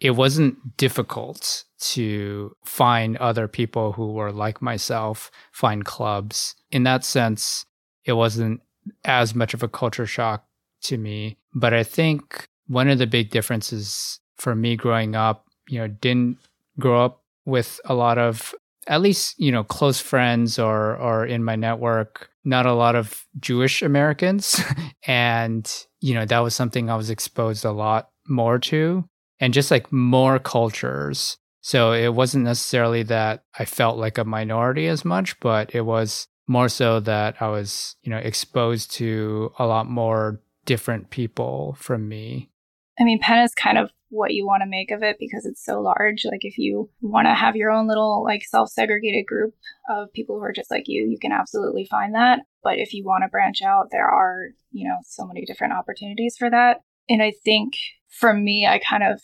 it 0.00 0.10
wasn't 0.10 0.76
difficult 0.76 1.64
to 1.78 2.54
find 2.64 3.16
other 3.16 3.48
people 3.48 3.92
who 3.92 4.12
were 4.12 4.32
like 4.32 4.60
myself, 4.60 5.30
find 5.52 5.84
clubs. 5.84 6.54
In 6.70 6.82
that 6.82 7.04
sense, 7.04 7.64
it 8.04 8.12
wasn't 8.12 8.60
as 9.04 9.34
much 9.34 9.54
of 9.54 9.62
a 9.62 9.68
culture 9.68 10.06
shock 10.06 10.46
to 10.82 10.98
me. 10.98 11.38
But 11.54 11.72
I 11.72 11.82
think 11.82 12.48
one 12.66 12.88
of 12.88 12.98
the 12.98 13.06
big 13.06 13.30
differences 13.30 14.20
for 14.36 14.54
me 14.54 14.76
growing 14.76 15.16
up, 15.16 15.46
you 15.68 15.78
know, 15.78 15.88
didn't 15.88 16.38
grow 16.78 17.04
up 17.04 17.22
with 17.44 17.80
a 17.84 17.94
lot 17.94 18.18
of 18.18 18.54
at 18.86 19.00
least, 19.00 19.38
you 19.38 19.52
know, 19.52 19.64
close 19.64 20.00
friends 20.00 20.58
or 20.58 20.96
or 20.96 21.26
in 21.26 21.44
my 21.44 21.56
network, 21.56 22.30
not 22.44 22.66
a 22.66 22.74
lot 22.74 22.94
of 22.94 23.26
Jewish 23.40 23.82
Americans. 23.82 24.60
and, 25.06 25.86
you 26.00 26.14
know, 26.14 26.24
that 26.24 26.38
was 26.40 26.54
something 26.54 26.88
I 26.88 26.96
was 26.96 27.10
exposed 27.10 27.64
a 27.64 27.72
lot 27.72 28.10
more 28.28 28.58
to. 28.60 29.04
And 29.38 29.52
just 29.52 29.70
like 29.70 29.92
more 29.92 30.38
cultures. 30.38 31.36
So 31.60 31.92
it 31.92 32.14
wasn't 32.14 32.44
necessarily 32.44 33.02
that 33.04 33.42
I 33.58 33.64
felt 33.64 33.98
like 33.98 34.18
a 34.18 34.24
minority 34.24 34.86
as 34.86 35.04
much, 35.04 35.38
but 35.40 35.74
it 35.74 35.82
was 35.82 36.28
more 36.46 36.68
so 36.68 37.00
that 37.00 37.42
I 37.42 37.48
was, 37.48 37.96
you 38.02 38.10
know, 38.10 38.18
exposed 38.18 38.92
to 38.92 39.52
a 39.58 39.66
lot 39.66 39.90
more 39.90 40.40
different 40.64 41.10
people 41.10 41.76
from 41.78 42.08
me. 42.08 42.50
I 42.98 43.04
mean, 43.04 43.18
Penn 43.18 43.38
is 43.40 43.54
kind 43.54 43.78
of 43.78 43.90
what 44.08 44.32
you 44.32 44.46
want 44.46 44.62
to 44.62 44.68
make 44.68 44.90
of 44.90 45.02
it 45.02 45.16
because 45.18 45.44
it's 45.44 45.64
so 45.64 45.80
large. 45.80 46.24
Like, 46.24 46.44
if 46.44 46.58
you 46.58 46.88
want 47.00 47.26
to 47.26 47.34
have 47.34 47.56
your 47.56 47.70
own 47.70 47.88
little, 47.88 48.22
like, 48.24 48.42
self 48.44 48.70
segregated 48.70 49.26
group 49.26 49.54
of 49.90 50.12
people 50.12 50.36
who 50.36 50.44
are 50.44 50.52
just 50.52 50.70
like 50.70 50.84
you, 50.86 51.06
you 51.06 51.18
can 51.18 51.32
absolutely 51.32 51.86
find 51.90 52.14
that. 52.14 52.40
But 52.62 52.78
if 52.78 52.94
you 52.94 53.04
want 53.04 53.24
to 53.24 53.28
branch 53.28 53.62
out, 53.62 53.88
there 53.90 54.08
are, 54.08 54.48
you 54.70 54.88
know, 54.88 54.98
so 55.04 55.26
many 55.26 55.44
different 55.44 55.74
opportunities 55.74 56.36
for 56.38 56.50
that. 56.50 56.80
And 57.08 57.22
I 57.22 57.32
think 57.44 57.74
for 58.08 58.32
me, 58.32 58.66
I 58.66 58.78
kind 58.78 59.02
of 59.02 59.20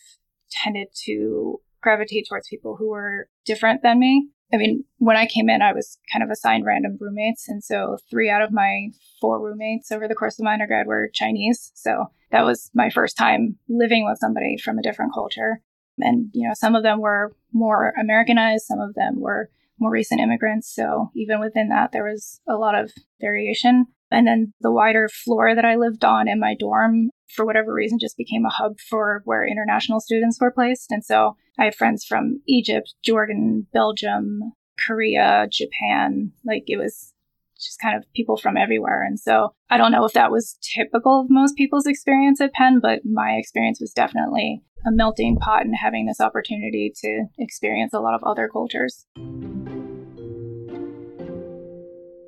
tended 0.51 0.89
to 1.05 1.61
gravitate 1.83 2.27
towards 2.29 2.49
people 2.49 2.77
who 2.77 2.91
were 2.91 3.29
different 3.45 3.83
than 3.83 3.99
me. 3.99 4.29
I 4.53 4.59
mean, 4.59 4.85
when 4.99 5.17
I 5.17 5.27
came 5.27 5.49
in, 5.49 5.63
I 5.63 5.73
was 5.73 5.99
kind 6.13 6.23
of 6.23 6.31
assigned 6.31 6.67
random 6.67 6.99
roommates. 7.01 7.49
And 7.49 7.65
so 7.65 7.97
three 8.11 8.29
out 8.29 8.43
of 8.43 8.53
my 8.53 8.89
four 9.21 9.41
roommates 9.41 9.91
over 9.91 10.07
the 10.07 10.15
course 10.15 10.39
of 10.39 10.45
my 10.45 10.53
undergrad 10.53 10.87
were 10.87 11.11
Chinese. 11.13 11.73
So 11.75 12.07
that 12.31 12.45
was 12.45 12.71
my 12.75 12.91
first 12.91 13.17
time 13.17 13.57
living 13.69 14.05
with 14.05 14.19
somebody 14.19 14.57
from 14.59 14.79
a 14.79 14.83
different 14.83 15.15
culture. 15.15 15.63
And, 15.99 16.31
you 16.33 16.47
know, 16.47 16.55
some 16.55 16.75
of 16.75 16.83
them 16.83 17.01
were 17.01 17.35
more 17.53 17.95
Americanized, 17.99 18.65
some 18.67 18.81
of 18.81 18.95
them 18.95 19.21
were 19.21 19.51
more 19.79 19.91
recent 19.91 20.21
immigrants. 20.21 20.73
So 20.75 21.11
even 21.15 21.41
within 21.41 21.69
that, 21.69 21.93
there 21.93 22.05
was 22.05 22.41
a 22.49 22.55
lot 22.55 22.79
of 22.79 22.93
variation. 23.21 23.87
And 24.11 24.27
then 24.27 24.53
the 24.61 24.71
wider 24.71 25.09
floor 25.09 25.55
that 25.55 25.65
I 25.65 25.77
lived 25.77 26.05
on 26.05 26.29
in 26.29 26.39
my 26.39 26.55
dorm, 26.59 27.11
for 27.35 27.47
whatever 27.47 27.73
reason, 27.73 27.99
just 27.99 28.17
became 28.17 28.45
a 28.45 28.51
hub 28.51 28.79
for 28.79 29.23
where 29.25 29.47
international 29.47 30.01
students 30.01 30.39
were 30.41 30.53
placed. 30.53 30.91
And 30.91 31.05
so 31.05 31.37
I 31.59 31.65
have 31.65 31.75
friends 31.75 32.05
from 32.05 32.43
Egypt, 32.47 32.95
Jordan, 33.03 33.67
Belgium, 33.73 34.53
Korea, 34.79 35.47
Japan. 35.51 36.33
Like 36.45 36.65
it 36.67 36.77
was 36.77 37.13
just 37.59 37.81
kind 37.81 37.97
of 37.97 38.05
people 38.13 38.37
from 38.37 38.57
everywhere. 38.57 39.03
And 39.03 39.19
so 39.19 39.55
I 39.71 39.79
don't 39.79 39.93
know 39.93 40.05
if 40.05 40.13
that 40.13 40.31
was 40.31 40.59
typical 40.75 41.21
of 41.21 41.31
most 41.31 41.57
people's 41.57 41.87
experience 41.87 42.41
at 42.41 42.53
Penn, 42.53 42.81
but 42.81 43.01
my 43.05 43.33
experience 43.33 43.81
was 43.81 43.93
definitely 43.93 44.63
a 44.87 44.91
melting 44.91 45.37
pot 45.37 45.65
and 45.65 45.75
having 45.77 46.07
this 46.07 46.21
opportunity 46.21 46.93
to 46.97 47.25
experience 47.39 47.93
a 47.93 48.01
lot 48.01 48.15
of 48.15 48.23
other 48.25 48.49
cultures. 48.49 49.07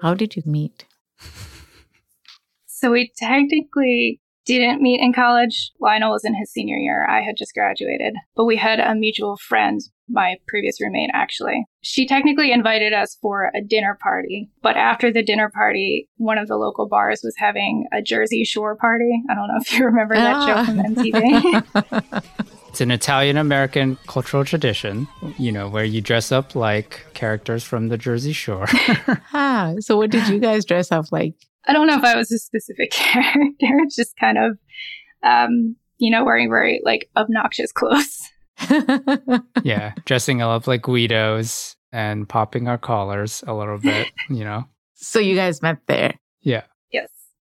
How 0.01 0.15
did 0.15 0.37
you 0.37 0.43
meet? 0.45 0.85
So 2.67 2.91
we 2.91 3.11
technically 3.17 4.21
didn't 4.45 4.83
meet 4.83 5.01
in 5.01 5.13
college. 5.13 5.73
Lionel 5.81 6.13
was 6.13 6.25
in 6.25 6.35
his 6.35 6.51
senior 6.51 6.77
year. 6.77 7.07
I 7.09 7.21
had 7.21 7.37
just 7.37 7.55
graduated, 7.55 8.15
but 8.37 8.45
we 8.45 8.57
had 8.57 8.81
a 8.81 8.95
mutual 8.95 9.37
friend, 9.37 9.81
my 10.09 10.37
previous 10.49 10.81
roommate, 10.81 11.11
actually. 11.13 11.65
She 11.81 12.07
technically 12.07 12.53
invited 12.53 12.93
us 12.93 13.17
for 13.21 13.51
a 13.55 13.63
dinner 13.63 13.99
party, 14.03 14.51
but 14.63 14.77
after 14.77 15.13
the 15.13 15.23
dinner 15.23 15.51
party, 15.51 16.09
one 16.17 16.39
of 16.39 16.49
the 16.49 16.57
local 16.57 16.89
bars 16.89 17.21
was 17.25 17.35
having 17.39 17.87
a 17.93 18.03
Jersey 18.03 18.45
Shore 18.45 18.77
party. 18.77 19.23
I 19.31 19.35
don't 19.35 19.49
know 19.49 19.59
if 19.61 19.73
you 19.73 19.85
remember 19.87 20.15
that 20.15 20.37
ah. 20.37 20.47
show 20.47 20.73
from 20.73 20.95
MTV. 20.95 22.45
It's 22.75 22.81
an 22.81 22.91
Italian 22.91 23.37
American 23.37 23.97
cultural 24.09 24.45
tradition, 24.45 25.07
you 25.39 25.53
know, 25.53 25.69
where 25.69 25.85
you 25.85 26.01
dress 26.01 26.33
up 26.33 26.57
like 26.57 27.07
characters 27.15 27.63
from 27.63 27.87
the 27.87 27.97
Jersey 27.97 28.33
Shore. 28.33 28.67
ah, 29.33 29.75
so 29.79 29.97
what 29.97 30.11
did 30.11 30.27
you 30.27 30.41
guys 30.41 30.65
dress 30.65 30.91
up 30.91 31.13
like? 31.13 31.35
I 31.67 31.73
don't 31.73 31.87
know 31.87 31.97
if 31.97 32.05
I 32.05 32.17
was 32.17 32.31
a 32.31 32.39
specific 32.39 32.91
character. 32.93 33.79
It's 33.83 33.97
just 33.97 34.17
kind 34.17 34.39
of, 34.39 34.59
um, 35.23 35.77
you 35.99 36.11
know, 36.11 36.25
wearing 36.25 36.49
very 36.49 36.81
like 36.85 37.09
obnoxious 37.17 37.73
clothes. 37.73 38.31
yeah, 39.63 39.95
dressing 40.05 40.43
up 40.43 40.67
like 40.67 40.83
Guidos 40.83 41.77
and 41.93 42.29
popping 42.29 42.69
our 42.69 42.79
collars 42.79 43.43
a 43.47 43.55
little 43.55 43.79
bit, 43.79 44.09
you 44.29 44.45
know. 44.45 44.65
So 44.97 45.19
you 45.19 45.35
guys 45.37 45.61
met 45.61 45.81
there? 45.87 46.15
Yeah. 46.41 46.63
Yes. 46.91 47.11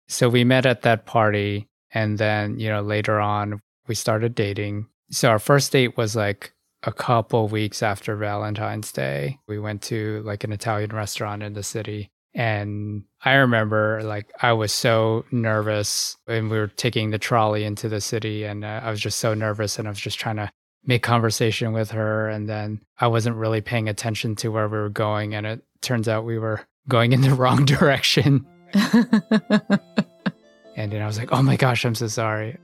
So 0.08 0.30
we 0.30 0.42
met 0.42 0.64
at 0.64 0.82
that 0.82 1.04
party. 1.04 1.68
And 1.92 2.16
then, 2.16 2.58
you 2.58 2.70
know, 2.70 2.80
later 2.80 3.20
on, 3.20 3.60
we 3.86 3.94
started 3.94 4.34
dating. 4.34 4.86
So 5.10 5.28
our 5.28 5.38
first 5.38 5.70
date 5.70 5.98
was 5.98 6.16
like 6.16 6.54
a 6.84 6.92
couple 6.92 7.48
weeks 7.48 7.82
after 7.82 8.16
Valentine's 8.16 8.90
Day. 8.90 9.38
We 9.48 9.58
went 9.58 9.82
to 9.82 10.22
like 10.24 10.44
an 10.44 10.52
Italian 10.52 10.92
restaurant 10.92 11.42
in 11.42 11.52
the 11.52 11.62
city 11.62 12.10
and 12.34 13.04
I 13.24 13.34
remember 13.34 14.02
like 14.02 14.32
I 14.40 14.52
was 14.52 14.72
so 14.72 15.24
nervous 15.30 16.16
and 16.26 16.50
we 16.50 16.58
were 16.58 16.68
taking 16.68 17.10
the 17.10 17.18
trolley 17.18 17.64
into 17.64 17.88
the 17.88 18.00
city 18.00 18.44
and 18.44 18.64
uh, 18.64 18.80
I 18.82 18.90
was 18.90 19.00
just 19.00 19.18
so 19.18 19.34
nervous 19.34 19.78
and 19.78 19.86
I 19.86 19.90
was 19.90 20.00
just 20.00 20.18
trying 20.18 20.36
to 20.36 20.50
make 20.84 21.02
conversation 21.02 21.72
with 21.72 21.90
her 21.90 22.28
and 22.28 22.48
then 22.48 22.80
I 22.98 23.06
wasn't 23.06 23.36
really 23.36 23.60
paying 23.60 23.88
attention 23.88 24.34
to 24.36 24.50
where 24.50 24.68
we 24.68 24.78
were 24.78 24.88
going 24.88 25.34
and 25.34 25.46
it 25.46 25.62
turns 25.82 26.08
out 26.08 26.24
we 26.24 26.38
were 26.38 26.62
going 26.88 27.12
in 27.12 27.20
the 27.20 27.34
wrong 27.34 27.64
direction. 27.64 28.46
and 28.74 30.90
then 30.90 31.02
I 31.02 31.06
was 31.06 31.18
like, 31.18 31.32
"Oh 31.32 31.42
my 31.42 31.56
gosh, 31.56 31.84
I'm 31.84 31.94
so 31.94 32.06
sorry." 32.06 32.56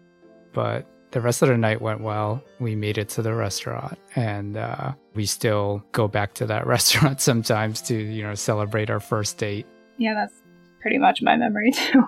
But 0.54 0.86
the 1.10 1.20
rest 1.20 1.42
of 1.42 1.48
the 1.48 1.56
night 1.56 1.80
went 1.80 2.00
well. 2.00 2.42
We 2.58 2.74
made 2.74 2.98
it 2.98 3.08
to 3.10 3.22
the 3.22 3.34
restaurant 3.34 3.98
and 4.14 4.56
uh, 4.56 4.92
we 5.14 5.26
still 5.26 5.82
go 5.92 6.08
back 6.08 6.34
to 6.34 6.46
that 6.46 6.66
restaurant 6.74 7.20
sometimes 7.20 7.80
to, 7.82 7.94
you 7.94 8.22
know, 8.22 8.34
celebrate 8.34 8.90
our 8.90 9.00
first 9.00 9.38
date. 9.38 9.66
Yeah, 9.96 10.14
that's 10.14 10.34
pretty 10.80 10.98
much 10.98 11.22
my 11.22 11.36
memory 11.36 11.72
too. 11.72 12.04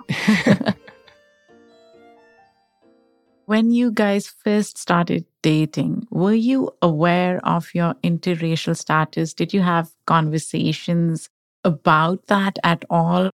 when 3.45 3.71
you 3.71 3.91
guys 3.91 4.27
first 4.27 4.77
started 4.77 5.25
dating, 5.41 6.07
were 6.09 6.33
you 6.33 6.71
aware 6.81 7.45
of 7.45 7.73
your 7.73 7.95
interracial 8.03 8.77
status? 8.77 9.33
Did 9.33 9.53
you 9.53 9.61
have 9.61 9.91
conversations 10.05 11.29
about 11.63 12.27
that 12.27 12.57
at 12.63 12.85
all? 12.89 13.31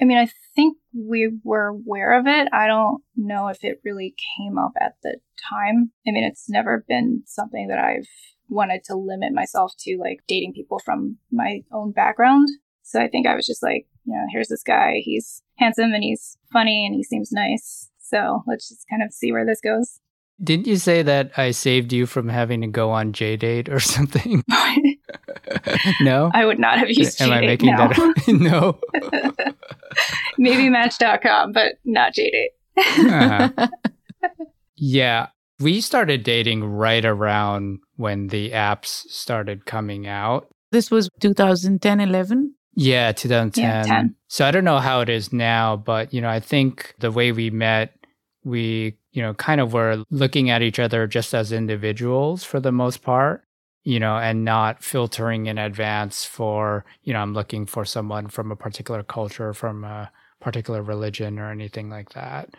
I 0.00 0.04
mean, 0.04 0.18
I 0.18 0.28
think 0.54 0.76
we 0.94 1.30
were 1.44 1.66
aware 1.68 2.18
of 2.18 2.26
it. 2.26 2.48
I 2.52 2.66
don't 2.66 3.02
know 3.16 3.48
if 3.48 3.62
it 3.62 3.80
really 3.84 4.14
came 4.36 4.58
up 4.58 4.72
at 4.80 4.94
the 5.02 5.18
time. 5.50 5.90
I 6.06 6.10
mean, 6.10 6.24
it's 6.24 6.48
never 6.48 6.84
been 6.88 7.22
something 7.26 7.68
that 7.68 7.78
I've 7.78 8.08
wanted 8.48 8.84
to 8.84 8.96
limit 8.96 9.32
myself 9.32 9.74
to, 9.80 9.98
like 10.00 10.20
dating 10.26 10.54
people 10.54 10.78
from 10.78 11.18
my 11.30 11.62
own 11.72 11.92
background. 11.92 12.48
So 12.82 13.00
I 13.00 13.08
think 13.08 13.26
I 13.26 13.34
was 13.34 13.46
just 13.46 13.62
like, 13.62 13.86
you 14.04 14.14
know, 14.14 14.24
here's 14.32 14.48
this 14.48 14.62
guy. 14.62 15.00
He's 15.02 15.42
handsome 15.58 15.92
and 15.92 16.02
he's 16.02 16.38
funny 16.52 16.86
and 16.86 16.94
he 16.94 17.02
seems 17.04 17.30
nice. 17.32 17.90
So 17.98 18.42
let's 18.46 18.68
just 18.68 18.86
kind 18.88 19.02
of 19.02 19.12
see 19.12 19.32
where 19.32 19.44
this 19.44 19.60
goes. 19.60 20.00
Didn't 20.42 20.68
you 20.68 20.76
say 20.76 21.02
that 21.02 21.32
I 21.36 21.50
saved 21.50 21.92
you 21.92 22.06
from 22.06 22.28
having 22.28 22.60
to 22.60 22.68
go 22.68 22.90
on 22.90 23.12
J 23.12 23.36
date 23.36 23.68
or 23.68 23.80
something? 23.94 24.44
no, 26.00 26.30
I 26.32 26.44
would 26.44 26.58
not 26.58 26.78
have 26.78 26.88
used. 26.90 27.20
Am 27.20 27.28
J-date, 27.28 27.64
Am 27.64 27.74
I 27.78 28.06
making 28.14 28.38
no. 28.38 28.78
that? 28.80 29.48
no. 29.50 29.56
Maybe 30.38 30.68
Match.com, 30.68 31.52
but 31.52 31.74
not 31.84 32.14
J 32.14 32.50
uh-huh. 32.76 33.68
Yeah, 34.76 35.28
we 35.58 35.80
started 35.80 36.22
dating 36.22 36.64
right 36.64 37.04
around 37.04 37.80
when 37.96 38.28
the 38.28 38.52
apps 38.52 39.08
started 39.08 39.66
coming 39.66 40.06
out. 40.06 40.48
This 40.70 40.90
was 40.90 41.08
2010 41.20 42.00
11. 42.00 42.54
Yeah, 42.74 43.10
2010. 43.10 43.64
Yeah, 43.64 43.82
10. 43.82 44.14
So 44.28 44.46
I 44.46 44.52
don't 44.52 44.64
know 44.64 44.78
how 44.78 45.00
it 45.00 45.08
is 45.08 45.32
now, 45.32 45.76
but 45.76 46.14
you 46.14 46.20
know, 46.20 46.28
I 46.28 46.38
think 46.38 46.94
the 47.00 47.10
way 47.10 47.32
we 47.32 47.50
met, 47.50 47.96
we, 48.44 48.96
you 49.10 49.20
know, 49.20 49.34
kind 49.34 49.60
of 49.60 49.72
were 49.72 50.04
looking 50.10 50.48
at 50.48 50.62
each 50.62 50.78
other 50.78 51.08
just 51.08 51.34
as 51.34 51.50
individuals 51.50 52.44
for 52.44 52.60
the 52.60 52.70
most 52.70 53.02
part, 53.02 53.42
you 53.88 53.98
know, 53.98 54.18
and 54.18 54.44
not 54.44 54.84
filtering 54.84 55.46
in 55.46 55.56
advance 55.56 56.22
for, 56.22 56.84
you 57.04 57.14
know, 57.14 57.20
I'm 57.20 57.32
looking 57.32 57.64
for 57.64 57.86
someone 57.86 58.28
from 58.28 58.52
a 58.52 58.56
particular 58.56 59.02
culture, 59.02 59.54
from 59.54 59.82
a 59.82 60.12
particular 60.42 60.82
religion 60.82 61.38
or 61.38 61.50
anything 61.50 61.88
like 61.88 62.10
that. 62.10 62.50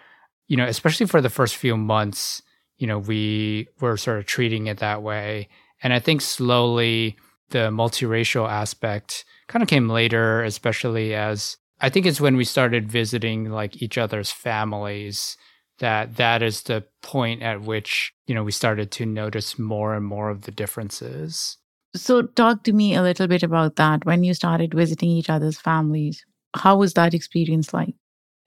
You 0.47 0.57
know, 0.57 0.65
especially 0.65 1.05
for 1.05 1.21
the 1.21 1.29
first 1.29 1.55
few 1.55 1.77
months, 1.77 2.41
you 2.79 2.87
know, 2.87 2.97
we 2.97 3.67
were 3.79 3.95
sort 3.95 4.17
of 4.17 4.25
treating 4.25 4.65
it 4.65 4.79
that 4.79 5.03
way. 5.03 5.49
And 5.83 5.93
I 5.93 5.99
think 5.99 6.21
slowly 6.21 7.15
the 7.49 7.69
multiracial 7.69 8.49
aspect 8.49 9.23
kind 9.47 9.61
of 9.61 9.69
came 9.69 9.87
later, 9.87 10.41
especially 10.41 11.13
as 11.13 11.57
I 11.79 11.89
think 11.89 12.07
it's 12.07 12.19
when 12.19 12.37
we 12.37 12.43
started 12.43 12.91
visiting 12.91 13.51
like 13.51 13.83
each 13.83 13.99
other's 13.99 14.31
families 14.31 15.37
that 15.79 16.15
that 16.17 16.41
is 16.41 16.63
the 16.63 16.83
point 17.01 17.41
at 17.41 17.61
which, 17.61 18.13
you 18.27 18.35
know, 18.35 18.43
we 18.43 18.51
started 18.51 18.91
to 18.91 19.05
notice 19.05 19.59
more 19.59 19.93
and 19.93 20.05
more 20.05 20.29
of 20.29 20.43
the 20.43 20.51
differences. 20.51 21.57
So, 21.95 22.21
talk 22.21 22.63
to 22.63 22.73
me 22.73 22.95
a 22.95 23.01
little 23.01 23.27
bit 23.27 23.41
about 23.41 23.75
that 23.77 24.05
when 24.05 24.23
you 24.23 24.33
started 24.33 24.73
visiting 24.73 25.09
each 25.09 25.29
other's 25.29 25.59
families. 25.59 26.23
How 26.55 26.77
was 26.77 26.93
that 26.93 27.13
experience 27.13 27.73
like? 27.73 27.95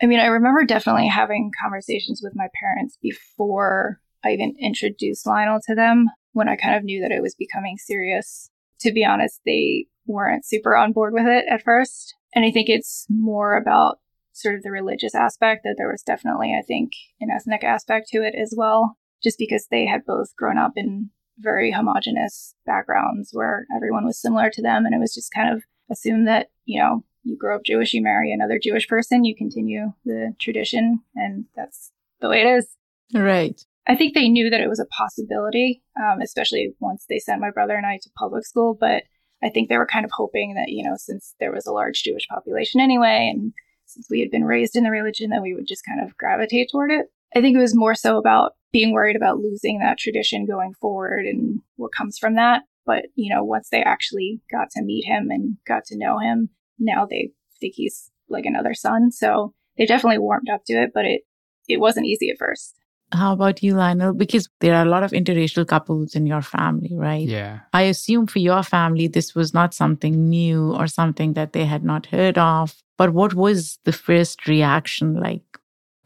I 0.02 0.06
mean, 0.06 0.20
I 0.20 0.26
remember 0.26 0.64
definitely 0.64 1.08
having 1.08 1.52
conversations 1.60 2.20
with 2.22 2.32
my 2.34 2.48
parents 2.60 2.98
before 3.00 4.00
I 4.24 4.32
even 4.32 4.54
introduced 4.60 5.26
Lionel 5.26 5.60
to 5.66 5.74
them 5.74 6.06
when 6.32 6.48
I 6.48 6.56
kind 6.56 6.76
of 6.76 6.84
knew 6.84 7.00
that 7.02 7.12
it 7.12 7.22
was 7.22 7.34
becoming 7.34 7.76
serious. 7.78 8.50
To 8.80 8.92
be 8.92 9.04
honest, 9.04 9.40
they 9.46 9.86
weren't 10.06 10.44
super 10.44 10.76
on 10.76 10.92
board 10.92 11.12
with 11.12 11.26
it 11.26 11.44
at 11.48 11.62
first. 11.62 12.14
And 12.34 12.44
I 12.44 12.50
think 12.50 12.68
it's 12.68 13.06
more 13.08 13.56
about 13.56 13.98
sort 14.32 14.54
of 14.54 14.62
the 14.62 14.70
religious 14.70 15.14
aspect 15.14 15.62
that 15.64 15.76
there 15.78 15.90
was 15.90 16.02
definitely, 16.02 16.54
I 16.58 16.62
think, 16.62 16.92
an 17.20 17.30
ethnic 17.30 17.64
aspect 17.64 18.08
to 18.08 18.22
it 18.22 18.34
as 18.34 18.54
well, 18.56 18.96
just 19.22 19.38
because 19.38 19.66
they 19.70 19.86
had 19.86 20.04
both 20.06 20.34
grown 20.36 20.58
up 20.58 20.72
in 20.76 21.10
very 21.38 21.70
homogenous 21.70 22.54
backgrounds 22.66 23.30
where 23.32 23.66
everyone 23.74 24.04
was 24.04 24.20
similar 24.20 24.50
to 24.50 24.62
them. 24.62 24.84
And 24.84 24.94
it 24.94 25.00
was 25.00 25.14
just 25.14 25.32
kind 25.34 25.54
of 25.54 25.62
assumed 25.90 26.26
that, 26.28 26.48
you 26.64 26.80
know, 26.80 27.04
you 27.24 27.36
grow 27.36 27.56
up 27.56 27.64
Jewish, 27.64 27.94
you 27.94 28.02
marry 28.02 28.32
another 28.32 28.58
Jewish 28.62 28.88
person, 28.88 29.24
you 29.24 29.36
continue 29.36 29.92
the 30.04 30.34
tradition, 30.40 31.00
and 31.14 31.44
that's 31.54 31.92
the 32.20 32.28
way 32.28 32.40
it 32.40 32.46
is. 32.46 32.68
Right. 33.14 33.60
I 33.86 33.96
think 33.96 34.14
they 34.14 34.28
knew 34.28 34.50
that 34.50 34.60
it 34.60 34.68
was 34.68 34.80
a 34.80 34.86
possibility, 34.86 35.82
um, 36.00 36.20
especially 36.20 36.74
once 36.80 37.04
they 37.08 37.18
sent 37.18 37.40
my 37.40 37.50
brother 37.50 37.74
and 37.74 37.86
I 37.86 37.98
to 38.02 38.10
public 38.16 38.46
school. 38.46 38.76
But 38.78 39.04
I 39.42 39.50
think 39.50 39.68
they 39.68 39.76
were 39.76 39.86
kind 39.86 40.04
of 40.04 40.12
hoping 40.14 40.54
that, 40.54 40.68
you 40.68 40.84
know, 40.84 40.94
since 40.96 41.34
there 41.40 41.52
was 41.52 41.66
a 41.66 41.72
large 41.72 42.02
Jewish 42.02 42.28
population 42.28 42.80
anyway, 42.80 43.30
and 43.34 43.52
since 43.92 44.08
we 44.10 44.20
had 44.20 44.30
been 44.30 44.44
raised 44.44 44.76
in 44.76 44.84
the 44.84 44.90
religion, 44.90 45.30
that 45.30 45.42
we 45.42 45.54
would 45.54 45.66
just 45.66 45.84
kind 45.84 46.00
of 46.02 46.16
gravitate 46.16 46.68
toward 46.70 46.90
it. 46.90 47.06
I 47.34 47.40
think 47.40 47.56
it 47.56 47.60
was 47.60 47.74
more 47.74 47.94
so 47.94 48.18
about 48.18 48.52
being 48.72 48.92
worried 48.92 49.16
about 49.16 49.38
losing 49.38 49.78
that 49.78 49.98
tradition 49.98 50.46
going 50.46 50.74
forward 50.74 51.26
and 51.26 51.60
what 51.76 51.92
comes 51.92 52.18
from 52.18 52.34
that. 52.36 52.62
But, 52.84 53.06
you 53.14 53.32
know, 53.32 53.44
once 53.44 53.68
they 53.70 53.82
actually 53.82 54.40
got 54.50 54.70
to 54.72 54.82
meet 54.82 55.04
him 55.04 55.30
and 55.30 55.56
got 55.66 55.84
to 55.86 55.98
know 55.98 56.18
him, 56.18 56.50
now 56.78 57.06
they 57.08 57.30
think 57.60 57.74
he's 57.76 58.10
like 58.28 58.44
another 58.44 58.74
son. 58.74 59.12
So 59.12 59.54
they 59.76 59.86
definitely 59.86 60.18
warmed 60.18 60.48
up 60.52 60.62
to 60.66 60.74
it, 60.74 60.90
but 60.92 61.04
it, 61.04 61.22
it 61.68 61.80
wasn't 61.80 62.06
easy 62.06 62.28
at 62.30 62.38
first. 62.38 62.74
How 63.12 63.34
about 63.34 63.62
you, 63.62 63.74
Lionel? 63.74 64.14
Because 64.14 64.48
there 64.60 64.74
are 64.74 64.86
a 64.86 64.88
lot 64.88 65.02
of 65.02 65.10
interracial 65.10 65.66
couples 65.66 66.14
in 66.14 66.26
your 66.26 66.40
family, 66.40 66.90
right? 66.94 67.28
Yeah. 67.28 67.60
I 67.72 67.82
assume 67.82 68.26
for 68.26 68.38
your 68.38 68.62
family, 68.62 69.06
this 69.06 69.34
was 69.34 69.52
not 69.52 69.74
something 69.74 70.30
new 70.30 70.72
or 70.74 70.86
something 70.86 71.34
that 71.34 71.52
they 71.52 71.66
had 71.66 71.84
not 71.84 72.06
heard 72.06 72.38
of. 72.38 72.74
But 72.96 73.12
what 73.12 73.34
was 73.34 73.78
the 73.84 73.92
first 73.92 74.46
reaction 74.46 75.20
like? 75.20 75.42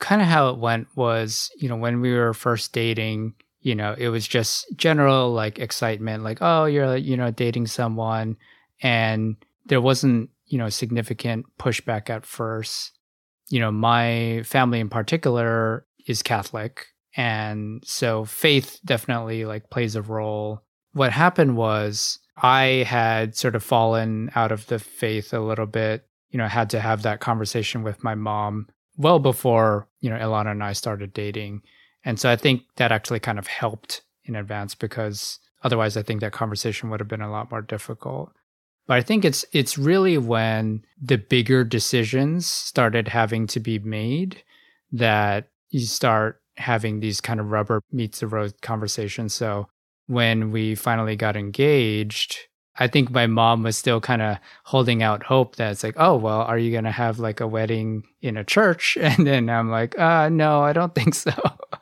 Kind 0.00 0.20
of 0.20 0.28
how 0.28 0.50
it 0.50 0.58
went 0.58 0.88
was, 0.96 1.50
you 1.56 1.68
know, 1.68 1.76
when 1.76 2.00
we 2.00 2.12
were 2.12 2.34
first 2.34 2.72
dating, 2.72 3.34
you 3.60 3.74
know, 3.74 3.94
it 3.96 4.08
was 4.08 4.26
just 4.26 4.66
general 4.76 5.32
like 5.32 5.58
excitement, 5.58 6.24
like, 6.24 6.38
oh, 6.40 6.64
you're, 6.64 6.96
you 6.96 7.16
know, 7.16 7.30
dating 7.30 7.68
someone. 7.68 8.36
And 8.82 9.36
there 9.66 9.80
wasn't, 9.80 10.30
you 10.46 10.58
know, 10.58 10.68
significant 10.68 11.46
pushback 11.58 12.10
at 12.10 12.26
first. 12.26 12.92
You 13.48 13.60
know, 13.60 13.70
my 13.70 14.42
family 14.44 14.80
in 14.80 14.88
particular 14.88 15.86
is 16.06 16.22
Catholic. 16.22 16.86
And 17.16 17.82
so 17.84 18.24
faith 18.24 18.78
definitely 18.84 19.44
like 19.44 19.70
plays 19.70 19.96
a 19.96 20.02
role. 20.02 20.62
What 20.92 21.12
happened 21.12 21.56
was 21.56 22.18
I 22.36 22.84
had 22.86 23.34
sort 23.34 23.54
of 23.54 23.64
fallen 23.64 24.30
out 24.34 24.52
of 24.52 24.66
the 24.66 24.78
faith 24.78 25.32
a 25.32 25.40
little 25.40 25.66
bit, 25.66 26.06
you 26.30 26.38
know, 26.38 26.46
had 26.46 26.70
to 26.70 26.80
have 26.80 27.02
that 27.02 27.20
conversation 27.20 27.82
with 27.82 28.04
my 28.04 28.14
mom 28.14 28.68
well 28.98 29.18
before, 29.18 29.88
you 30.00 30.10
know, 30.10 30.16
Ilana 30.16 30.52
and 30.52 30.62
I 30.62 30.72
started 30.72 31.14
dating. 31.14 31.62
And 32.04 32.20
so 32.20 32.30
I 32.30 32.36
think 32.36 32.62
that 32.76 32.92
actually 32.92 33.20
kind 33.20 33.38
of 33.38 33.46
helped 33.46 34.02
in 34.24 34.36
advance 34.36 34.74
because 34.74 35.38
otherwise 35.64 35.96
I 35.96 36.02
think 36.02 36.20
that 36.20 36.32
conversation 36.32 36.90
would 36.90 37.00
have 37.00 37.08
been 37.08 37.22
a 37.22 37.30
lot 37.30 37.50
more 37.50 37.62
difficult. 37.62 38.32
But 38.86 38.98
I 38.98 39.02
think 39.02 39.24
it's 39.24 39.44
it's 39.52 39.76
really 39.76 40.16
when 40.16 40.84
the 41.00 41.18
bigger 41.18 41.64
decisions 41.64 42.46
started 42.46 43.08
having 43.08 43.46
to 43.48 43.60
be 43.60 43.78
made 43.78 44.42
that 44.92 45.48
you 45.70 45.86
start 45.86 46.40
having 46.56 47.00
these 47.00 47.20
kind 47.20 47.40
of 47.40 47.50
rubber 47.50 47.82
meets 47.92 48.20
the 48.20 48.26
road 48.26 48.54
conversations. 48.62 49.34
So 49.34 49.68
when 50.06 50.52
we 50.52 50.74
finally 50.74 51.16
got 51.16 51.36
engaged, 51.36 52.38
I 52.78 52.88
think 52.88 53.10
my 53.10 53.26
mom 53.26 53.62
was 53.62 53.76
still 53.76 54.00
kind 54.00 54.20
of 54.22 54.38
holding 54.64 55.02
out 55.02 55.22
hope 55.22 55.56
that 55.56 55.72
it's 55.72 55.82
like, 55.82 55.94
oh, 55.96 56.16
well, 56.16 56.42
are 56.42 56.58
you 56.58 56.70
going 56.70 56.84
to 56.84 56.90
have 56.90 57.18
like 57.18 57.40
a 57.40 57.46
wedding 57.46 58.02
in 58.20 58.36
a 58.36 58.44
church? 58.44 58.98
And 59.06 59.26
then 59.26 59.48
I'm 59.48 59.70
like, 59.70 59.98
uh, 59.98 60.28
no, 60.28 60.60
I 60.62 60.72
don't 60.72 60.94
think 60.94 61.14
so. 61.14 61.32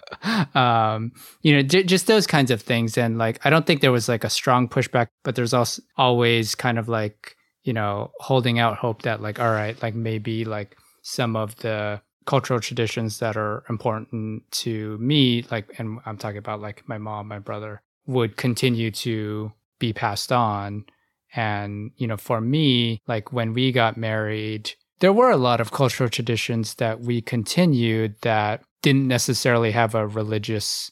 um, 0.54 1.12
you 1.42 1.54
know, 1.54 1.62
j- 1.62 1.82
just 1.82 2.06
those 2.06 2.26
kinds 2.26 2.50
of 2.50 2.62
things. 2.62 2.96
And 2.96 3.18
like, 3.18 3.44
I 3.44 3.50
don't 3.50 3.66
think 3.66 3.80
there 3.80 3.92
was 3.92 4.08
like 4.08 4.24
a 4.24 4.30
strong 4.30 4.68
pushback, 4.68 5.08
but 5.24 5.34
there's 5.34 5.54
also 5.54 5.82
always 5.96 6.54
kind 6.54 6.78
of 6.78 6.88
like, 6.88 7.36
you 7.64 7.72
know, 7.72 8.12
holding 8.20 8.58
out 8.58 8.76
hope 8.76 9.02
that 9.02 9.20
like, 9.20 9.40
all 9.40 9.50
right, 9.50 9.80
like 9.82 9.94
maybe 9.94 10.44
like 10.44 10.76
some 11.02 11.34
of 11.34 11.56
the 11.56 12.00
cultural 12.26 12.60
traditions 12.60 13.18
that 13.18 13.36
are 13.36 13.64
important 13.68 14.50
to 14.50 14.96
me, 14.98 15.44
like, 15.50 15.78
and 15.78 16.00
I'm 16.06 16.16
talking 16.16 16.38
about 16.38 16.60
like 16.60 16.88
my 16.88 16.98
mom, 16.98 17.28
my 17.28 17.38
brother, 17.38 17.82
would 18.06 18.36
continue 18.36 18.90
to 18.90 19.52
be 19.78 19.92
passed 19.92 20.32
on. 20.32 20.84
And, 21.34 21.90
you 21.96 22.06
know, 22.06 22.16
for 22.16 22.40
me, 22.40 23.00
like 23.06 23.32
when 23.32 23.52
we 23.52 23.72
got 23.72 23.96
married, 23.96 24.72
there 25.00 25.12
were 25.12 25.30
a 25.30 25.36
lot 25.36 25.60
of 25.60 25.72
cultural 25.72 26.08
traditions 26.08 26.74
that 26.76 27.00
we 27.00 27.20
continued 27.20 28.16
that 28.22 28.62
didn't 28.82 29.08
necessarily 29.08 29.72
have 29.72 29.94
a 29.94 30.06
religious 30.06 30.90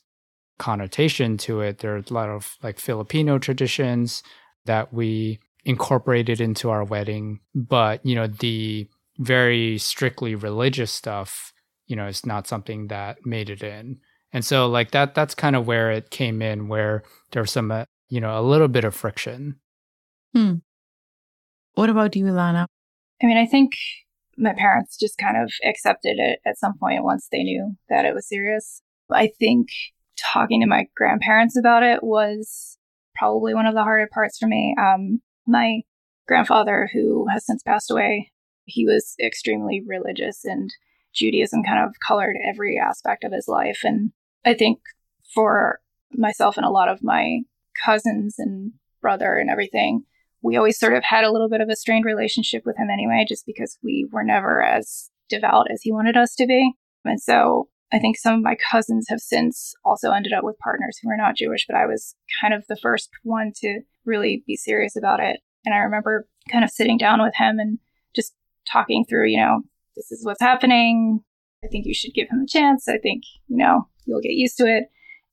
connotation 0.58 1.36
to 1.36 1.60
it. 1.60 1.78
There 1.78 1.94
are 1.94 2.04
a 2.08 2.12
lot 2.12 2.28
of 2.28 2.56
like 2.62 2.78
Filipino 2.80 3.38
traditions 3.38 4.22
that 4.64 4.92
we 4.92 5.38
incorporated 5.64 6.40
into 6.40 6.70
our 6.70 6.84
wedding. 6.84 7.40
But, 7.54 8.04
you 8.04 8.14
know, 8.14 8.26
the 8.26 8.88
very 9.24 9.78
strictly 9.78 10.34
religious 10.34 10.92
stuff, 10.92 11.52
you 11.86 11.96
know, 11.96 12.06
is 12.06 12.26
not 12.26 12.46
something 12.46 12.88
that 12.88 13.18
made 13.24 13.50
it 13.50 13.62
in. 13.62 13.98
And 14.32 14.44
so 14.44 14.66
like 14.66 14.92
that 14.92 15.14
that's 15.14 15.34
kind 15.34 15.56
of 15.56 15.66
where 15.66 15.90
it 15.90 16.10
came 16.10 16.40
in 16.40 16.68
where 16.68 17.02
there's 17.32 17.52
some 17.52 17.70
uh, 17.70 17.84
you 18.08 18.20
know, 18.20 18.38
a 18.38 18.42
little 18.42 18.68
bit 18.68 18.84
of 18.84 18.94
friction. 18.94 19.56
Hmm. 20.34 20.56
What 21.74 21.88
about 21.88 22.14
you, 22.16 22.24
Ilana? 22.24 22.66
I 23.22 23.26
mean, 23.26 23.38
I 23.38 23.46
think 23.46 23.72
my 24.36 24.52
parents 24.52 24.98
just 24.98 25.18
kind 25.18 25.36
of 25.36 25.50
accepted 25.64 26.18
it 26.18 26.40
at 26.44 26.58
some 26.58 26.76
point 26.78 27.04
once 27.04 27.28
they 27.30 27.42
knew 27.42 27.76
that 27.88 28.04
it 28.04 28.14
was 28.14 28.28
serious. 28.28 28.82
I 29.10 29.30
think 29.38 29.68
talking 30.18 30.60
to 30.60 30.66
my 30.66 30.86
grandparents 30.96 31.56
about 31.56 31.82
it 31.82 32.02
was 32.02 32.76
probably 33.14 33.54
one 33.54 33.66
of 33.66 33.74
the 33.74 33.82
harder 33.82 34.08
parts 34.12 34.38
for 34.38 34.46
me. 34.46 34.74
Um, 34.78 35.20
my 35.46 35.82
grandfather, 36.26 36.90
who 36.92 37.26
has 37.32 37.46
since 37.46 37.62
passed 37.62 37.90
away, 37.90 38.31
he 38.64 38.86
was 38.86 39.14
extremely 39.22 39.82
religious 39.86 40.44
and 40.44 40.70
Judaism 41.14 41.62
kind 41.62 41.84
of 41.84 41.94
colored 42.06 42.36
every 42.48 42.78
aspect 42.78 43.24
of 43.24 43.32
his 43.32 43.48
life. 43.48 43.80
And 43.84 44.12
I 44.44 44.54
think 44.54 44.80
for 45.34 45.80
myself 46.12 46.56
and 46.56 46.66
a 46.66 46.70
lot 46.70 46.88
of 46.88 47.02
my 47.02 47.40
cousins 47.84 48.36
and 48.38 48.72
brother 49.00 49.36
and 49.36 49.50
everything, 49.50 50.04
we 50.42 50.56
always 50.56 50.78
sort 50.78 50.94
of 50.94 51.04
had 51.04 51.24
a 51.24 51.30
little 51.30 51.48
bit 51.48 51.60
of 51.60 51.68
a 51.68 51.76
strained 51.76 52.04
relationship 52.04 52.62
with 52.64 52.76
him 52.76 52.88
anyway, 52.90 53.24
just 53.28 53.46
because 53.46 53.78
we 53.82 54.08
were 54.10 54.24
never 54.24 54.62
as 54.62 55.10
devout 55.28 55.70
as 55.70 55.82
he 55.82 55.92
wanted 55.92 56.16
us 56.16 56.34
to 56.36 56.46
be. 56.46 56.72
And 57.04 57.20
so 57.20 57.68
I 57.92 57.98
think 57.98 58.16
some 58.16 58.34
of 58.34 58.42
my 58.42 58.56
cousins 58.70 59.06
have 59.08 59.20
since 59.20 59.74
also 59.84 60.10
ended 60.12 60.32
up 60.32 60.44
with 60.44 60.58
partners 60.58 60.98
who 61.00 61.10
are 61.10 61.16
not 61.16 61.36
Jewish, 61.36 61.66
but 61.66 61.76
I 61.76 61.86
was 61.86 62.16
kind 62.40 62.54
of 62.54 62.66
the 62.66 62.76
first 62.76 63.10
one 63.22 63.52
to 63.56 63.80
really 64.04 64.42
be 64.46 64.56
serious 64.56 64.96
about 64.96 65.20
it. 65.20 65.40
And 65.64 65.74
I 65.74 65.78
remember 65.78 66.26
kind 66.50 66.64
of 66.64 66.70
sitting 66.70 66.98
down 66.98 67.22
with 67.22 67.34
him 67.36 67.58
and 67.58 67.78
talking 68.70 69.04
through, 69.08 69.28
you 69.28 69.38
know, 69.38 69.62
this 69.96 70.10
is 70.10 70.24
what's 70.24 70.40
happening. 70.40 71.20
I 71.64 71.68
think 71.68 71.86
you 71.86 71.94
should 71.94 72.14
give 72.14 72.28
him 72.28 72.40
a 72.40 72.46
chance. 72.46 72.88
I 72.88 72.98
think, 72.98 73.22
you 73.48 73.56
know, 73.56 73.88
you'll 74.04 74.20
get 74.20 74.32
used 74.32 74.56
to 74.58 74.66
it. 74.66 74.84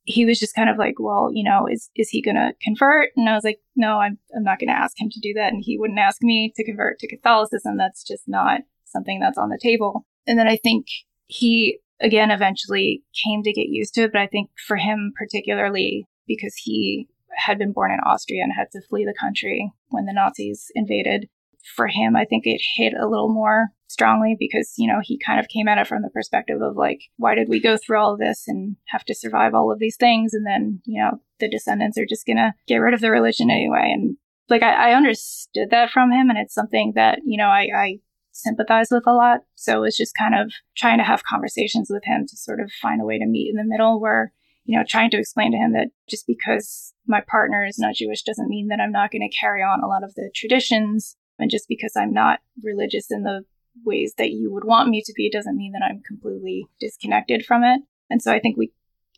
he 0.05 0.25
was 0.25 0.39
just 0.39 0.55
kind 0.55 0.69
of 0.69 0.77
like, 0.77 0.95
well, 0.99 1.29
you 1.31 1.43
know, 1.43 1.67
is, 1.67 1.89
is 1.95 2.09
he 2.09 2.21
going 2.21 2.35
to 2.35 2.53
convert? 2.61 3.09
And 3.15 3.29
I 3.29 3.35
was 3.35 3.43
like, 3.43 3.59
no, 3.75 3.99
I'm, 3.99 4.17
I'm 4.35 4.43
not 4.43 4.59
going 4.59 4.69
to 4.69 4.77
ask 4.77 4.99
him 4.99 5.09
to 5.09 5.19
do 5.19 5.33
that. 5.35 5.53
And 5.53 5.63
he 5.63 5.77
wouldn't 5.77 5.99
ask 5.99 6.21
me 6.21 6.51
to 6.55 6.63
convert 6.63 6.99
to 6.99 7.07
Catholicism. 7.07 7.77
That's 7.77 8.03
just 8.03 8.23
not 8.27 8.61
something 8.85 9.19
that's 9.19 9.37
on 9.37 9.49
the 9.49 9.59
table. 9.61 10.05
And 10.27 10.37
then 10.37 10.47
I 10.47 10.57
think 10.57 10.87
he, 11.27 11.79
again, 12.01 12.31
eventually 12.31 13.03
came 13.23 13.43
to 13.43 13.53
get 13.53 13.69
used 13.69 13.93
to 13.95 14.03
it. 14.03 14.11
But 14.11 14.21
I 14.21 14.27
think 14.27 14.49
for 14.67 14.77
him, 14.77 15.13
particularly 15.15 16.07
because 16.27 16.55
he 16.55 17.07
had 17.35 17.57
been 17.57 17.71
born 17.71 17.91
in 17.91 17.99
Austria 17.99 18.43
and 18.43 18.51
had 18.55 18.71
to 18.71 18.81
flee 18.89 19.05
the 19.05 19.13
country 19.19 19.71
when 19.89 20.05
the 20.05 20.13
Nazis 20.13 20.71
invaded, 20.75 21.29
for 21.75 21.87
him, 21.87 22.15
I 22.15 22.25
think 22.25 22.45
it 22.45 22.61
hit 22.75 22.93
a 22.93 23.07
little 23.07 23.33
more 23.33 23.69
strongly 23.87 24.35
because, 24.37 24.73
you 24.77 24.87
know, 24.87 24.99
he 25.01 25.19
kind 25.25 25.39
of 25.39 25.47
came 25.47 25.67
at 25.67 25.77
it 25.77 25.87
from 25.87 26.01
the 26.01 26.09
perspective 26.09 26.61
of 26.61 26.75
like, 26.75 26.99
why 27.17 27.35
did 27.35 27.49
we 27.49 27.59
go 27.59 27.77
through 27.77 27.99
all 27.99 28.13
of 28.13 28.19
this 28.19 28.43
and 28.47 28.75
have 28.87 29.03
to 29.05 29.15
survive 29.15 29.53
all 29.53 29.71
of 29.71 29.79
these 29.79 29.97
things? 29.97 30.33
And 30.33 30.45
then, 30.45 30.81
you 30.85 31.01
know, 31.01 31.19
the 31.39 31.49
descendants 31.49 31.97
are 31.97 32.05
just 32.07 32.25
going 32.25 32.37
to 32.37 32.53
get 32.67 32.77
rid 32.77 32.93
of 32.93 33.01
the 33.01 33.11
religion 33.11 33.49
anyway. 33.49 33.91
And 33.93 34.17
like, 34.49 34.63
I, 34.63 34.91
I, 34.91 34.95
understood 34.95 35.69
that 35.71 35.91
from 35.91 36.11
him. 36.11 36.29
And 36.29 36.37
it's 36.37 36.53
something 36.53 36.93
that, 36.95 37.19
you 37.23 37.37
know, 37.37 37.47
I, 37.47 37.67
I 37.75 37.99
sympathize 38.31 38.87
with 38.91 39.05
a 39.05 39.13
lot. 39.13 39.39
So 39.55 39.83
it's 39.83 39.97
just 39.97 40.15
kind 40.17 40.35
of 40.35 40.51
trying 40.77 40.97
to 40.97 41.03
have 41.03 41.23
conversations 41.23 41.89
with 41.89 42.03
him 42.05 42.25
to 42.27 42.37
sort 42.37 42.59
of 42.59 42.71
find 42.81 43.01
a 43.01 43.05
way 43.05 43.19
to 43.19 43.25
meet 43.25 43.49
in 43.49 43.57
the 43.57 43.63
middle 43.63 43.99
where, 43.99 44.33
you 44.65 44.77
know, 44.77 44.83
trying 44.87 45.09
to 45.11 45.17
explain 45.17 45.51
to 45.51 45.57
him 45.57 45.73
that 45.73 45.89
just 46.09 46.25
because 46.27 46.93
my 47.07 47.21
partner 47.21 47.65
is 47.65 47.79
not 47.79 47.95
Jewish 47.95 48.23
doesn't 48.23 48.49
mean 48.49 48.67
that 48.67 48.79
I'm 48.79 48.91
not 48.91 49.11
going 49.11 49.27
to 49.27 49.37
carry 49.37 49.61
on 49.61 49.83
a 49.83 49.87
lot 49.87 50.03
of 50.03 50.13
the 50.15 50.31
traditions 50.33 51.15
and 51.39 51.49
just 51.49 51.67
because 51.67 51.93
I'm 51.95 52.13
not 52.13 52.39
religious 52.61 53.09
in 53.09 53.23
the 53.23 53.43
ways 53.85 54.13
that 54.17 54.31
you 54.31 54.51
would 54.51 54.65
want 54.65 54.89
me 54.89 55.01
to 55.05 55.13
be 55.15 55.29
doesn't 55.29 55.55
mean 55.55 55.71
that 55.71 55.83
I'm 55.83 56.01
completely 56.05 56.67
disconnected 56.79 57.45
from 57.45 57.63
it. 57.63 57.81
And 58.09 58.21
so 58.21 58.31
I 58.31 58.39
think 58.39 58.57
we 58.57 58.71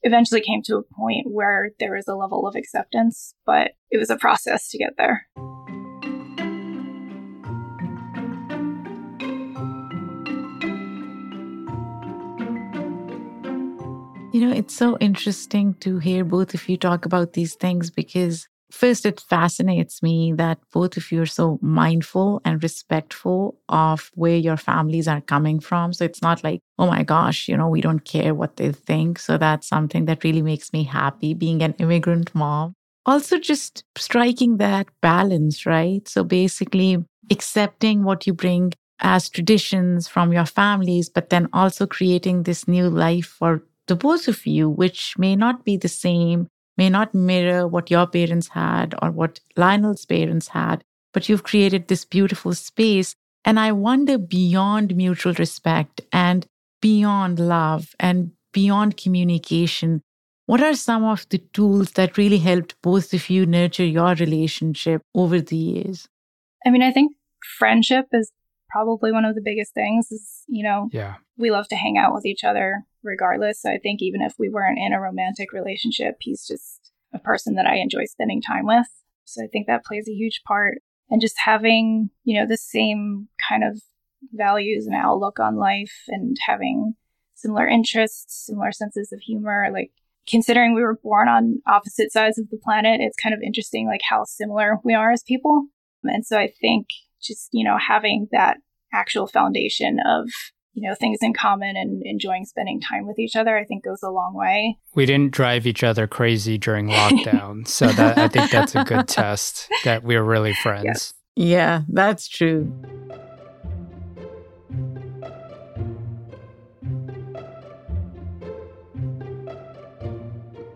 eventually 0.03 0.41
came 0.41 0.61
to 0.63 0.77
a 0.77 0.83
point 0.83 1.27
where 1.27 1.71
there 1.79 1.95
was 1.95 2.07
a 2.07 2.15
level 2.15 2.47
of 2.47 2.55
acceptance, 2.55 3.33
but 3.45 3.71
it 3.89 3.97
was 3.97 4.09
a 4.09 4.17
process 4.17 4.69
to 4.69 4.77
get 4.77 4.93
there. 4.97 5.27
You 14.33 14.47
know, 14.47 14.55
it's 14.55 14.73
so 14.73 14.97
interesting 14.99 15.73
to 15.81 15.97
hear 15.99 16.23
both 16.23 16.53
of 16.53 16.69
you 16.69 16.77
talk 16.77 17.05
about 17.05 17.33
these 17.33 17.55
things 17.55 17.91
because 17.91 18.47
First, 18.71 19.05
it 19.05 19.19
fascinates 19.19 20.01
me 20.01 20.31
that 20.33 20.59
both 20.71 20.95
of 20.95 21.11
you 21.11 21.21
are 21.21 21.25
so 21.25 21.59
mindful 21.61 22.41
and 22.45 22.63
respectful 22.63 23.59
of 23.67 24.11
where 24.15 24.37
your 24.37 24.55
families 24.57 25.07
are 25.07 25.21
coming 25.21 25.59
from. 25.59 25.91
So 25.91 26.05
it's 26.05 26.21
not 26.21 26.43
like, 26.43 26.61
oh 26.79 26.87
my 26.87 27.03
gosh, 27.03 27.49
you 27.49 27.57
know, 27.57 27.67
we 27.67 27.81
don't 27.81 28.05
care 28.05 28.33
what 28.33 28.55
they 28.55 28.71
think. 28.71 29.19
So 29.19 29.37
that's 29.37 29.67
something 29.67 30.05
that 30.05 30.23
really 30.23 30.41
makes 30.41 30.71
me 30.71 30.83
happy 30.83 31.33
being 31.33 31.61
an 31.61 31.73
immigrant 31.79 32.33
mom. 32.33 32.73
Also, 33.05 33.37
just 33.39 33.83
striking 33.97 34.57
that 34.57 34.87
balance, 35.01 35.65
right? 35.65 36.07
So 36.07 36.23
basically, 36.23 37.03
accepting 37.29 38.03
what 38.03 38.25
you 38.25 38.33
bring 38.33 38.73
as 38.99 39.27
traditions 39.29 40.07
from 40.07 40.31
your 40.31 40.45
families, 40.45 41.09
but 41.09 41.29
then 41.29 41.49
also 41.51 41.87
creating 41.87 42.43
this 42.43 42.67
new 42.67 42.89
life 42.89 43.25
for 43.25 43.63
the 43.87 43.95
both 43.95 44.27
of 44.27 44.45
you, 44.45 44.69
which 44.69 45.15
may 45.17 45.35
not 45.35 45.65
be 45.65 45.75
the 45.77 45.89
same 45.89 46.47
may 46.81 46.89
not 46.89 47.13
mirror 47.13 47.67
what 47.67 47.91
your 47.91 48.07
parents 48.07 48.47
had 48.47 48.95
or 49.03 49.11
what 49.11 49.39
Lionel's 49.55 50.03
parents 50.03 50.47
had, 50.47 50.83
but 51.13 51.29
you've 51.29 51.43
created 51.43 51.87
this 51.87 52.05
beautiful 52.05 52.55
space. 52.55 53.13
And 53.45 53.59
I 53.59 53.71
wonder 53.71 54.17
beyond 54.17 54.95
mutual 54.95 55.33
respect 55.33 56.01
and 56.11 56.47
beyond 56.81 57.37
love 57.39 57.93
and 57.99 58.31
beyond 58.51 58.97
communication, 58.97 60.01
what 60.47 60.63
are 60.63 60.73
some 60.73 61.03
of 61.03 61.29
the 61.29 61.37
tools 61.57 61.91
that 61.91 62.17
really 62.17 62.39
helped 62.39 62.73
both 62.81 63.13
of 63.13 63.29
you 63.29 63.45
nurture 63.45 63.85
your 63.85 64.15
relationship 64.15 65.03
over 65.13 65.39
the 65.39 65.55
years? 65.55 66.07
I 66.65 66.71
mean, 66.71 66.81
I 66.81 66.91
think 66.91 67.11
friendship 67.59 68.07
is 68.11 68.31
probably 68.71 69.11
one 69.11 69.25
of 69.25 69.35
the 69.35 69.41
biggest 69.43 69.73
things 69.73 70.11
is, 70.11 70.43
you 70.47 70.63
know, 70.63 70.89
yeah. 70.91 71.15
we 71.37 71.51
love 71.51 71.67
to 71.69 71.75
hang 71.75 71.97
out 71.97 72.13
with 72.13 72.25
each 72.25 72.43
other 72.43 72.83
regardless. 73.03 73.61
So 73.61 73.69
I 73.69 73.77
think 73.77 74.01
even 74.01 74.21
if 74.21 74.35
we 74.37 74.49
weren't 74.49 74.79
in 74.79 74.93
a 74.93 75.01
romantic 75.01 75.51
relationship, 75.51 76.15
he's 76.19 76.47
just 76.47 76.91
a 77.13 77.19
person 77.19 77.55
that 77.55 77.65
I 77.65 77.75
enjoy 77.75 78.05
spending 78.05 78.41
time 78.41 78.65
with. 78.65 78.87
So 79.25 79.43
I 79.43 79.47
think 79.47 79.67
that 79.67 79.85
plays 79.85 80.07
a 80.07 80.13
huge 80.13 80.41
part. 80.45 80.79
And 81.09 81.19
just 81.19 81.35
having, 81.43 82.09
you 82.23 82.39
know, 82.39 82.47
the 82.47 82.57
same 82.57 83.27
kind 83.49 83.63
of 83.65 83.81
values 84.31 84.85
and 84.85 84.95
outlook 84.95 85.39
on 85.39 85.57
life 85.57 86.03
and 86.07 86.37
having 86.45 86.93
similar 87.35 87.67
interests, 87.67 88.45
similar 88.45 88.71
senses 88.71 89.11
of 89.11 89.19
humor, 89.19 89.67
like 89.73 89.91
considering 90.27 90.73
we 90.73 90.83
were 90.83 90.99
born 91.03 91.27
on 91.27 91.61
opposite 91.67 92.13
sides 92.13 92.39
of 92.39 92.49
the 92.49 92.59
planet, 92.63 93.01
it's 93.01 93.21
kind 93.21 93.33
of 93.33 93.41
interesting 93.41 93.87
like 93.87 94.01
how 94.09 94.23
similar 94.23 94.77
we 94.85 94.93
are 94.93 95.11
as 95.11 95.23
people. 95.23 95.65
And 96.03 96.25
so 96.25 96.37
I 96.37 96.51
think 96.61 96.87
just, 97.21 97.49
you 97.51 97.63
know, 97.63 97.77
having 97.77 98.27
that 98.31 98.57
actual 98.93 99.27
foundation 99.27 99.97
of 100.05 100.29
you 100.73 100.87
know 100.87 100.95
things 100.95 101.19
in 101.21 101.33
common 101.33 101.75
and 101.75 102.01
enjoying 102.05 102.45
spending 102.45 102.79
time 102.79 103.05
with 103.07 103.19
each 103.19 103.35
other 103.35 103.57
i 103.57 103.63
think 103.63 103.83
goes 103.83 104.01
a 104.03 104.09
long 104.09 104.33
way. 104.33 104.77
We 104.95 105.05
didn't 105.05 105.31
drive 105.31 105.67
each 105.67 105.83
other 105.83 106.07
crazy 106.07 106.57
during 106.57 106.87
lockdown 106.87 107.67
so 107.67 107.87
that 107.87 108.17
i 108.17 108.27
think 108.27 108.51
that's 108.51 108.75
a 108.75 108.83
good 108.83 109.07
test 109.07 109.69
that 109.83 110.03
we're 110.03 110.23
really 110.23 110.53
friends. 110.53 110.85
Yes. 110.85 111.13
yeah 111.35 111.81
that's 111.89 112.27
true. 112.27 112.71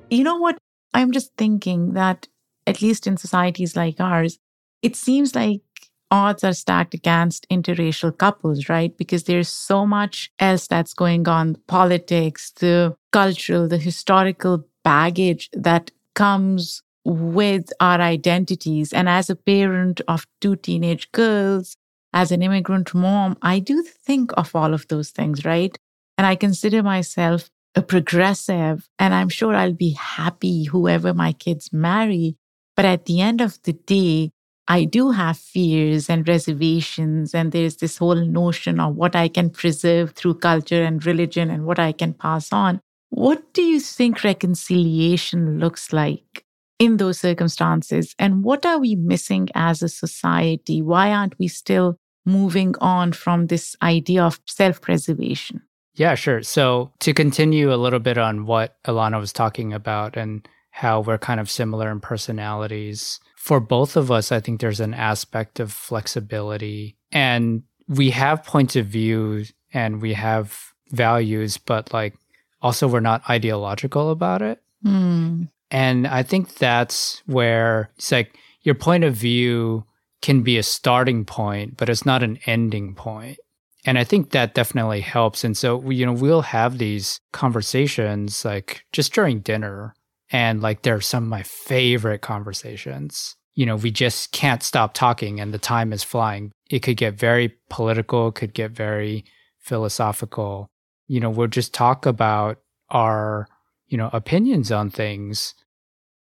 You 0.10 0.24
know 0.24 0.38
what? 0.38 0.58
I'm 0.94 1.12
just 1.12 1.34
thinking 1.36 1.94
that 1.94 2.30
at 2.68 2.82
least 2.82 3.06
in 3.06 3.18
societies 3.18 3.76
like 3.76 4.00
ours 4.00 4.40
it 4.82 4.96
seems 4.96 5.34
like 5.34 5.62
odds 6.12 6.44
are 6.44 6.54
stacked 6.54 6.94
against 6.94 7.48
interracial 7.50 8.18
couples, 8.18 8.70
right? 8.70 8.96
Because 8.98 9.24
there's 9.24 9.50
so 9.50 9.86
much 9.86 10.32
else 10.40 10.68
that's 10.68 10.94
going 10.94 11.28
on 11.28 11.58
politics, 11.68 12.52
the 12.60 12.96
cultural, 13.12 13.68
the 13.68 13.78
historical 13.78 14.66
baggage 14.84 15.50
that 15.54 15.92
comes 16.14 16.82
with 17.04 17.72
our 17.80 18.00
identities. 18.02 18.94
And 18.94 19.08
as 19.08 19.30
a 19.30 19.36
parent 19.36 20.02
of 20.08 20.26
two 20.42 20.56
teenage 20.56 21.12
girls, 21.12 21.78
as 22.14 22.32
an 22.32 22.42
immigrant 22.42 22.94
mom, 22.94 23.38
I 23.42 23.60
do 23.60 23.84
think 23.84 24.32
of 24.38 24.56
all 24.56 24.74
of 24.74 24.88
those 24.88 25.12
things, 25.12 25.44
right? 25.44 25.78
And 26.18 26.26
I 26.26 26.36
consider 26.36 26.82
myself 26.82 27.50
a 27.76 27.82
progressive, 27.82 28.88
and 28.98 29.14
I'm 29.14 29.28
sure 29.28 29.54
I'll 29.54 29.74
be 29.74 29.92
happy 29.92 30.64
whoever 30.64 31.14
my 31.14 31.34
kids 31.34 31.74
marry. 31.74 32.38
But 32.76 32.86
at 32.86 33.06
the 33.06 33.20
end 33.20 33.42
of 33.42 33.62
the 33.64 33.74
day, 33.74 34.32
I 34.68 34.86
do 34.86 35.12
have 35.12 35.38
fears 35.38 36.10
and 36.10 36.28
reservations, 36.28 37.36
and 37.36 37.52
there's 37.52 37.78
this 37.78 37.98
whole 37.98 38.16
notion 38.16 38.80
of 38.80 38.96
what 38.96 39.16
I 39.16 39.28
can 39.28 39.50
preserve 39.52 40.14
through 40.14 40.36
culture 40.36 40.84
and 40.84 41.06
religion 41.06 41.52
and 41.52 41.66
what 41.66 41.78
I 41.78 41.92
can 41.92 42.14
pass 42.14 42.52
on. 42.52 42.82
What 43.10 43.54
do 43.54 43.62
you 43.62 43.80
think 43.80 44.24
reconciliation 44.24 45.60
looks 45.60 45.94
like 45.94 46.44
in 46.80 46.98
those 46.98 47.20
circumstances? 47.20 48.16
And 48.18 48.44
what 48.44 48.66
are 48.66 48.80
we 48.80 48.96
missing 48.96 49.50
as 49.54 49.84
a 49.84 49.90
society? 49.90 50.82
Why 50.82 51.12
aren't 51.12 51.38
we 51.38 51.48
still 51.48 51.98
moving 52.26 52.74
on 52.82 53.14
from 53.14 53.48
this 53.48 53.76
idea 53.84 54.24
of 54.24 54.40
self 54.48 54.82
preservation? 54.82 55.62
Yeah, 55.94 56.16
sure. 56.16 56.42
So, 56.42 56.92
to 57.00 57.14
continue 57.14 57.74
a 57.74 57.78
little 57.78 58.00
bit 58.00 58.18
on 58.18 58.46
what 58.46 58.78
Ilana 58.86 59.20
was 59.20 59.32
talking 59.32 59.74
about 59.74 60.18
and 60.18 60.46
how 60.76 61.00
we're 61.00 61.18
kind 61.18 61.40
of 61.40 61.50
similar 61.50 61.90
in 61.90 62.02
personalities, 62.02 63.22
for 63.38 63.62
both 63.62 63.96
of 63.96 64.12
us, 64.12 64.30
I 64.30 64.42
think 64.42 64.60
there's 64.60 64.82
an 64.82 64.94
aspect 64.94 65.62
of 65.62 65.72
flexibility 65.72 66.98
and 67.14 67.64
we 67.88 68.10
have 68.10 68.44
points 68.44 68.76
of 68.76 68.88
view 68.88 69.46
and 69.74 70.02
we 70.02 70.14
have 70.16 70.74
values, 70.92 71.58
but 71.58 71.94
like 71.94 72.16
also 72.62 72.90
we're 72.90 73.00
not 73.00 73.24
ideological 73.30 74.12
about 74.12 74.42
it. 74.42 74.62
Mm. 74.86 75.48
And 75.72 76.08
I 76.08 76.24
think 76.24 76.56
that's 76.56 77.24
where 77.26 77.92
it's 77.96 78.12
like 78.12 78.38
your 78.64 78.76
point 78.76 79.06
of 79.06 79.16
view 79.16 79.86
can 80.22 80.42
be 80.42 80.58
a 80.58 80.64
starting 80.64 81.24
point, 81.24 81.78
but 81.78 81.88
it's 81.88 82.06
not 82.06 82.22
an 82.22 82.38
ending 82.46 82.96
point. 82.96 83.38
And 83.86 83.98
I 83.98 84.04
think 84.04 84.32
that 84.32 84.56
definitely 84.56 85.00
helps. 85.00 85.46
And 85.46 85.56
so, 85.56 85.90
you 85.90 86.06
know, 86.06 86.12
we'll 86.12 86.42
have 86.42 86.80
these 86.80 87.22
conversations 87.32 88.44
like 88.44 88.84
just 88.92 89.14
during 89.14 89.40
dinner 89.40 89.96
and 90.32 90.62
like 90.62 90.82
they're 90.82 91.02
some 91.02 91.24
of 91.24 91.30
my 91.30 91.44
favorite 91.44 92.22
conversations. 92.22 93.36
You 93.54 93.66
know, 93.66 93.76
we 93.76 93.92
just 93.92 94.32
can't 94.32 94.64
stop 94.64 94.94
talking 94.94 95.40
and 95.40 95.54
the 95.54 95.60
time 95.60 95.94
is 95.94 96.04
flying. 96.04 96.52
It 96.70 96.80
could 96.80 96.98
get 96.98 97.14
very 97.14 97.56
political, 97.70 98.32
could 98.32 98.54
get 98.54 98.72
very 98.72 99.26
philosophical. 99.60 100.68
You 101.08 101.20
know, 101.20 101.30
we'll 101.30 101.48
just 101.48 101.74
talk 101.74 102.06
about 102.06 102.60
our, 102.90 103.48
you 103.88 103.98
know, 103.98 104.10
opinions 104.12 104.72
on 104.72 104.90
things. 104.90 105.54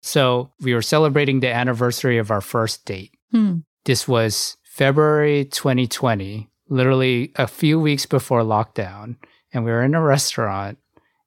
So 0.02 0.52
we 0.60 0.74
were 0.74 0.82
celebrating 0.82 1.40
the 1.40 1.52
anniversary 1.52 2.18
of 2.18 2.30
our 2.30 2.40
first 2.40 2.84
date. 2.84 3.12
Hmm. 3.32 3.58
This 3.84 4.06
was 4.06 4.56
February 4.62 5.44
2020, 5.46 6.48
literally 6.68 7.32
a 7.36 7.46
few 7.46 7.80
weeks 7.80 8.06
before 8.06 8.42
lockdown. 8.42 9.16
And 9.52 9.64
we 9.64 9.70
were 9.70 9.82
in 9.82 9.94
a 9.94 10.02
restaurant 10.02 10.78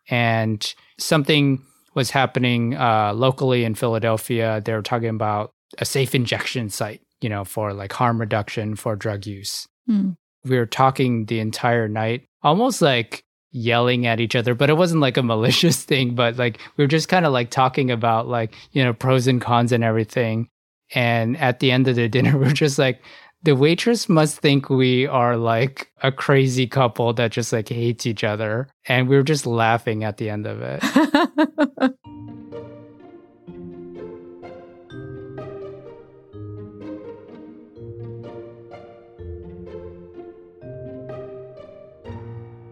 and 0.10 0.74
something 0.98 1.64
was 1.98 2.12
happening 2.12 2.76
uh, 2.76 3.12
locally 3.14 3.66
in 3.66 3.74
Philadelphia. 3.74 4.62
They 4.64 4.72
were 4.72 4.84
talking 4.84 5.10
about 5.10 5.52
a 5.80 5.84
safe 5.84 6.14
injection 6.14 6.70
site, 6.70 7.02
you 7.22 7.28
know, 7.28 7.44
for 7.44 7.74
like 7.74 7.92
harm 7.92 8.22
reduction 8.22 8.76
for 8.76 8.96
drug 8.96 9.26
use. 9.26 9.68
Hmm. 9.88 10.12
We 10.46 10.58
were 10.58 10.68
talking 10.68 11.26
the 11.26 11.40
entire 11.40 11.90
night, 11.90 12.26
almost 12.44 12.84
like 12.84 13.24
yelling 13.52 14.06
at 14.06 14.20
each 14.20 14.36
other, 14.36 14.54
but 14.54 14.70
it 14.70 14.78
wasn't 14.78 15.02
like 15.02 15.18
a 15.18 15.24
malicious 15.34 15.84
thing, 15.84 16.14
but 16.14 16.38
like 16.38 16.60
we 16.78 16.84
were 16.84 16.88
just 16.88 17.10
kind 17.10 17.26
of 17.26 17.34
like 17.34 17.50
talking 17.50 17.90
about 17.90 18.28
like, 18.28 18.54
you 18.72 18.84
know, 18.84 18.94
pros 18.94 19.26
and 19.28 19.42
cons 19.42 19.72
and 19.72 19.84
everything. 19.84 20.48
And 20.94 21.36
at 21.38 21.60
the 21.60 21.72
end 21.72 21.88
of 21.88 21.96
the 21.96 22.08
dinner, 22.08 22.38
we 22.38 22.46
are 22.46 22.54
just 22.54 22.78
like, 22.78 23.02
the 23.44 23.56
waitress 23.56 24.10
must 24.10 24.40
think 24.40 24.70
we 24.70 25.06
are 25.08 25.38
like 25.38 25.92
a 26.02 26.12
crazy 26.12 26.68
couple 26.68 27.14
that 27.14 27.32
just 27.32 27.54
like 27.54 27.70
hates 27.70 28.06
each 28.06 28.24
other. 28.24 28.68
And 28.88 29.08
we 29.08 29.16
were 29.16 29.24
just 29.24 29.46
laughing 29.46 30.04
at 30.04 30.18
the 30.18 30.30
end 30.30 30.48
of 30.48 30.62
it. 30.62 30.84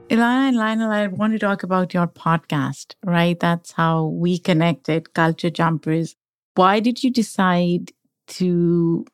Ilana 0.08 0.50
and 0.50 0.58
Lionel, 0.58 0.92
I 0.92 1.08
want 1.08 1.34
to 1.34 1.40
talk 1.40 1.64
about 1.64 1.94
your 1.94 2.08
podcast, 2.08 2.94
right? 3.04 3.40
That's 3.40 3.72
how 3.72 4.06
we 4.06 4.38
connected, 4.38 5.14
Culture 5.14 5.50
Jumpers. 5.50 6.16
Why 6.54 6.80
did 6.80 7.04
you 7.04 7.10
decide 7.12 7.92
to 8.28 9.06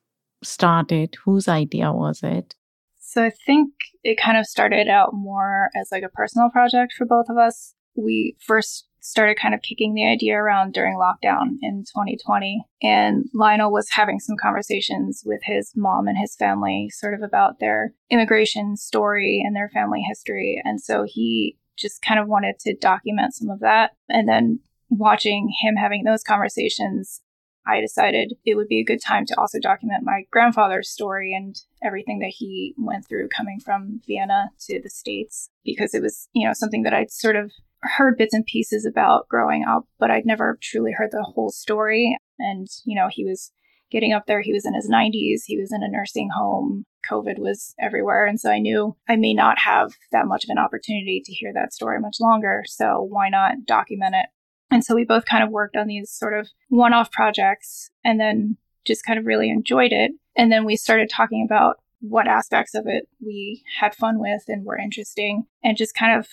start 0.43 0.91
it? 0.91 1.15
Whose 1.25 1.47
idea 1.47 1.91
was 1.91 2.21
it? 2.23 2.55
So 2.99 3.23
I 3.23 3.31
think 3.45 3.73
it 4.03 4.19
kind 4.19 4.37
of 4.37 4.45
started 4.45 4.87
out 4.87 5.13
more 5.13 5.69
as 5.75 5.89
like 5.91 6.03
a 6.03 6.09
personal 6.09 6.49
project 6.49 6.93
for 6.93 7.05
both 7.05 7.25
of 7.29 7.37
us. 7.37 7.73
We 7.95 8.37
first 8.39 8.87
started 9.01 9.37
kind 9.37 9.53
of 9.53 9.61
kicking 9.61 9.93
the 9.93 10.07
idea 10.07 10.35
around 10.35 10.73
during 10.73 10.95
lockdown 10.95 11.57
in 11.61 11.83
2020. 11.83 12.63
And 12.81 13.25
Lionel 13.33 13.71
was 13.71 13.89
having 13.91 14.19
some 14.19 14.35
conversations 14.41 15.23
with 15.25 15.41
his 15.43 15.73
mom 15.75 16.07
and 16.07 16.17
his 16.17 16.35
family, 16.35 16.89
sort 16.93 17.13
of 17.13 17.21
about 17.21 17.59
their 17.59 17.93
immigration 18.09 18.77
story 18.77 19.43
and 19.45 19.55
their 19.55 19.69
family 19.73 20.01
history. 20.07 20.61
And 20.63 20.79
so 20.79 21.03
he 21.05 21.57
just 21.77 22.01
kind 22.01 22.19
of 22.19 22.27
wanted 22.27 22.59
to 22.59 22.75
document 22.75 23.33
some 23.33 23.49
of 23.49 23.59
that. 23.59 23.91
And 24.07 24.29
then 24.29 24.59
watching 24.89 25.51
him 25.61 25.75
having 25.75 26.03
those 26.03 26.23
conversations, 26.23 27.21
I 27.65 27.79
decided 27.79 28.33
it 28.45 28.55
would 28.55 28.67
be 28.67 28.79
a 28.79 28.85
good 28.85 29.01
time 29.01 29.25
to 29.27 29.39
also 29.39 29.59
document 29.59 30.03
my 30.03 30.23
grandfather's 30.31 30.89
story 30.89 31.33
and 31.35 31.55
everything 31.83 32.19
that 32.19 32.33
he 32.35 32.73
went 32.77 33.07
through 33.07 33.29
coming 33.29 33.59
from 33.59 34.01
Vienna 34.07 34.49
to 34.67 34.81
the 34.81 34.89
States 34.89 35.49
because 35.63 35.93
it 35.93 36.01
was, 36.01 36.27
you 36.33 36.47
know, 36.47 36.53
something 36.53 36.83
that 36.83 36.93
I'd 36.93 37.11
sort 37.11 37.35
of 37.35 37.51
heard 37.83 38.17
bits 38.17 38.33
and 38.33 38.45
pieces 38.45 38.85
about 38.85 39.27
growing 39.27 39.65
up, 39.67 39.85
but 39.99 40.11
I'd 40.11 40.25
never 40.25 40.57
truly 40.61 40.91
heard 40.91 41.11
the 41.11 41.23
whole 41.23 41.51
story. 41.51 42.17
And, 42.39 42.67
you 42.85 42.95
know, 42.95 43.09
he 43.11 43.25
was 43.25 43.51
getting 43.91 44.13
up 44.13 44.25
there. 44.25 44.41
He 44.41 44.53
was 44.53 44.65
in 44.65 44.73
his 44.73 44.89
90s. 44.89 45.41
He 45.45 45.59
was 45.59 45.71
in 45.71 45.83
a 45.83 45.89
nursing 45.89 46.29
home. 46.35 46.85
COVID 47.09 47.39
was 47.39 47.73
everywhere. 47.79 48.25
And 48.25 48.39
so 48.39 48.49
I 48.49 48.59
knew 48.59 48.95
I 49.09 49.15
may 49.15 49.33
not 49.33 49.59
have 49.59 49.93
that 50.11 50.27
much 50.27 50.43
of 50.43 50.49
an 50.49 50.59
opportunity 50.59 51.21
to 51.25 51.33
hear 51.33 51.51
that 51.53 51.73
story 51.73 51.99
much 51.99 52.17
longer. 52.19 52.63
So 52.65 53.01
why 53.01 53.29
not 53.29 53.65
document 53.65 54.15
it? 54.15 54.27
And 54.71 54.83
so 54.83 54.95
we 54.95 55.03
both 55.03 55.25
kind 55.25 55.43
of 55.43 55.49
worked 55.49 55.75
on 55.75 55.87
these 55.87 56.09
sort 56.09 56.37
of 56.37 56.49
one 56.69 56.93
off 56.93 57.11
projects 57.11 57.91
and 58.03 58.19
then 58.19 58.57
just 58.85 59.05
kind 59.05 59.19
of 59.19 59.25
really 59.25 59.49
enjoyed 59.49 59.91
it. 59.91 60.11
And 60.35 60.51
then 60.51 60.65
we 60.65 60.75
started 60.75 61.09
talking 61.09 61.45
about 61.45 61.75
what 61.99 62.27
aspects 62.27 62.73
of 62.73 62.85
it 62.87 63.07
we 63.23 63.63
had 63.79 63.93
fun 63.93 64.19
with 64.19 64.43
and 64.47 64.65
were 64.65 64.77
interesting 64.77 65.43
and 65.63 65.77
just 65.77 65.93
kind 65.93 66.17
of 66.17 66.27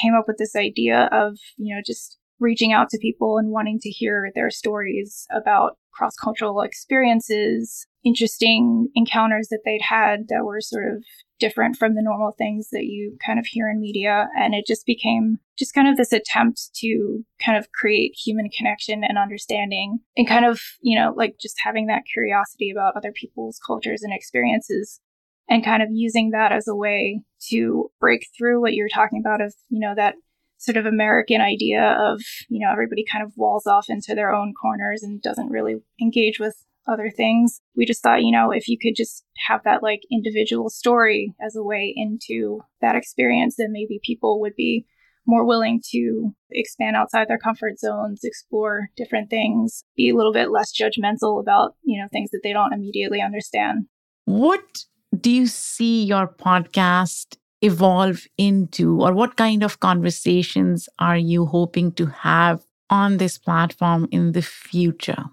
came 0.00 0.14
up 0.14 0.24
with 0.26 0.38
this 0.38 0.56
idea 0.56 1.08
of, 1.12 1.38
you 1.56 1.74
know, 1.74 1.82
just 1.84 2.18
reaching 2.40 2.72
out 2.72 2.88
to 2.90 2.98
people 2.98 3.38
and 3.38 3.50
wanting 3.50 3.78
to 3.78 3.90
hear 3.90 4.30
their 4.34 4.50
stories 4.50 5.26
about 5.30 5.76
cross 5.92 6.16
cultural 6.16 6.62
experiences, 6.62 7.86
interesting 8.04 8.88
encounters 8.94 9.48
that 9.48 9.60
they'd 9.64 9.82
had 9.82 10.26
that 10.28 10.44
were 10.44 10.60
sort 10.60 10.88
of 10.88 11.04
different 11.42 11.76
from 11.76 11.94
the 11.94 12.02
normal 12.02 12.30
things 12.30 12.68
that 12.70 12.84
you 12.84 13.18
kind 13.26 13.40
of 13.40 13.46
hear 13.46 13.68
in 13.68 13.80
media. 13.80 14.28
And 14.38 14.54
it 14.54 14.64
just 14.64 14.86
became 14.86 15.40
just 15.58 15.74
kind 15.74 15.88
of 15.88 15.96
this 15.96 16.12
attempt 16.12 16.70
to 16.76 17.24
kind 17.44 17.58
of 17.58 17.72
create 17.72 18.14
human 18.14 18.48
connection 18.56 19.02
and 19.02 19.18
understanding 19.18 19.98
and 20.16 20.28
kind 20.28 20.44
of, 20.44 20.60
you 20.82 20.96
know, 20.96 21.12
like 21.16 21.34
just 21.40 21.56
having 21.62 21.88
that 21.88 22.04
curiosity 22.10 22.70
about 22.70 22.96
other 22.96 23.10
people's 23.10 23.58
cultures 23.66 24.02
and 24.02 24.14
experiences 24.14 25.00
and 25.48 25.64
kind 25.64 25.82
of 25.82 25.88
using 25.90 26.30
that 26.30 26.52
as 26.52 26.68
a 26.68 26.76
way 26.76 27.20
to 27.50 27.90
break 27.98 28.28
through 28.38 28.60
what 28.60 28.74
you're 28.74 28.88
talking 28.88 29.20
about 29.20 29.40
of, 29.40 29.52
you 29.68 29.80
know, 29.80 29.94
that 29.96 30.14
sort 30.58 30.76
of 30.76 30.86
American 30.86 31.40
idea 31.40 31.82
of, 31.98 32.22
you 32.48 32.60
know, 32.60 32.70
everybody 32.70 33.04
kind 33.10 33.24
of 33.24 33.32
walls 33.36 33.66
off 33.66 33.86
into 33.88 34.14
their 34.14 34.32
own 34.32 34.54
corners 34.54 35.02
and 35.02 35.20
doesn't 35.20 35.50
really 35.50 35.74
engage 36.00 36.38
with 36.38 36.64
other 36.88 37.10
things. 37.10 37.60
We 37.76 37.86
just 37.86 38.02
thought, 38.02 38.22
you 38.22 38.32
know, 38.32 38.50
if 38.50 38.68
you 38.68 38.78
could 38.80 38.96
just 38.96 39.24
have 39.46 39.62
that 39.64 39.82
like 39.82 40.00
individual 40.10 40.68
story 40.68 41.34
as 41.44 41.56
a 41.56 41.62
way 41.62 41.92
into 41.94 42.60
that 42.80 42.96
experience, 42.96 43.56
then 43.56 43.72
maybe 43.72 44.00
people 44.04 44.40
would 44.40 44.56
be 44.56 44.86
more 45.26 45.44
willing 45.44 45.80
to 45.90 46.32
expand 46.50 46.96
outside 46.96 47.28
their 47.28 47.38
comfort 47.38 47.78
zones, 47.78 48.20
explore 48.24 48.88
different 48.96 49.30
things, 49.30 49.84
be 49.96 50.10
a 50.10 50.16
little 50.16 50.32
bit 50.32 50.50
less 50.50 50.72
judgmental 50.72 51.40
about, 51.40 51.76
you 51.84 52.00
know, 52.00 52.08
things 52.10 52.30
that 52.30 52.40
they 52.42 52.52
don't 52.52 52.72
immediately 52.72 53.20
understand. 53.20 53.86
What 54.24 54.84
do 55.18 55.30
you 55.30 55.46
see 55.46 56.04
your 56.04 56.26
podcast 56.26 57.36
evolve 57.60 58.26
into, 58.36 59.00
or 59.00 59.12
what 59.12 59.36
kind 59.36 59.62
of 59.62 59.78
conversations 59.78 60.88
are 60.98 61.16
you 61.16 61.46
hoping 61.46 61.92
to 61.92 62.06
have 62.06 62.64
on 62.90 63.18
this 63.18 63.38
platform 63.38 64.08
in 64.10 64.32
the 64.32 64.42
future? 64.42 65.24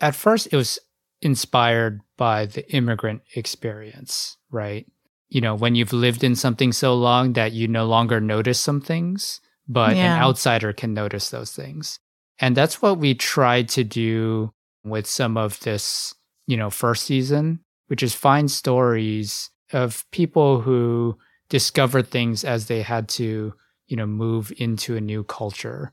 At 0.00 0.14
first, 0.14 0.48
it 0.52 0.56
was 0.56 0.78
inspired 1.22 2.00
by 2.16 2.46
the 2.46 2.70
immigrant 2.72 3.22
experience, 3.34 4.36
right? 4.50 4.86
You 5.28 5.40
know, 5.40 5.54
when 5.54 5.74
you've 5.74 5.92
lived 5.94 6.22
in 6.22 6.36
something 6.36 6.72
so 6.72 6.94
long 6.94 7.32
that 7.32 7.52
you 7.52 7.66
no 7.68 7.86
longer 7.86 8.20
notice 8.20 8.60
some 8.60 8.80
things, 8.80 9.40
but 9.66 9.96
yeah. 9.96 10.16
an 10.16 10.22
outsider 10.22 10.72
can 10.72 10.92
notice 10.92 11.30
those 11.30 11.52
things. 11.52 11.98
And 12.38 12.56
that's 12.56 12.82
what 12.82 12.98
we 12.98 13.14
tried 13.14 13.68
to 13.70 13.84
do 13.84 14.52
with 14.84 15.06
some 15.06 15.36
of 15.36 15.60
this, 15.60 16.14
you 16.46 16.56
know, 16.56 16.68
first 16.68 17.04
season 17.04 17.60
which 17.92 18.02
is 18.02 18.14
find 18.14 18.50
stories 18.50 19.50
of 19.70 20.10
people 20.12 20.62
who 20.62 21.14
discovered 21.50 22.08
things 22.08 22.42
as 22.42 22.64
they 22.64 22.80
had 22.80 23.06
to, 23.06 23.52
you 23.86 23.96
know, 23.98 24.06
move 24.06 24.50
into 24.56 24.96
a 24.96 25.00
new 25.02 25.22
culture. 25.24 25.92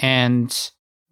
And 0.00 0.52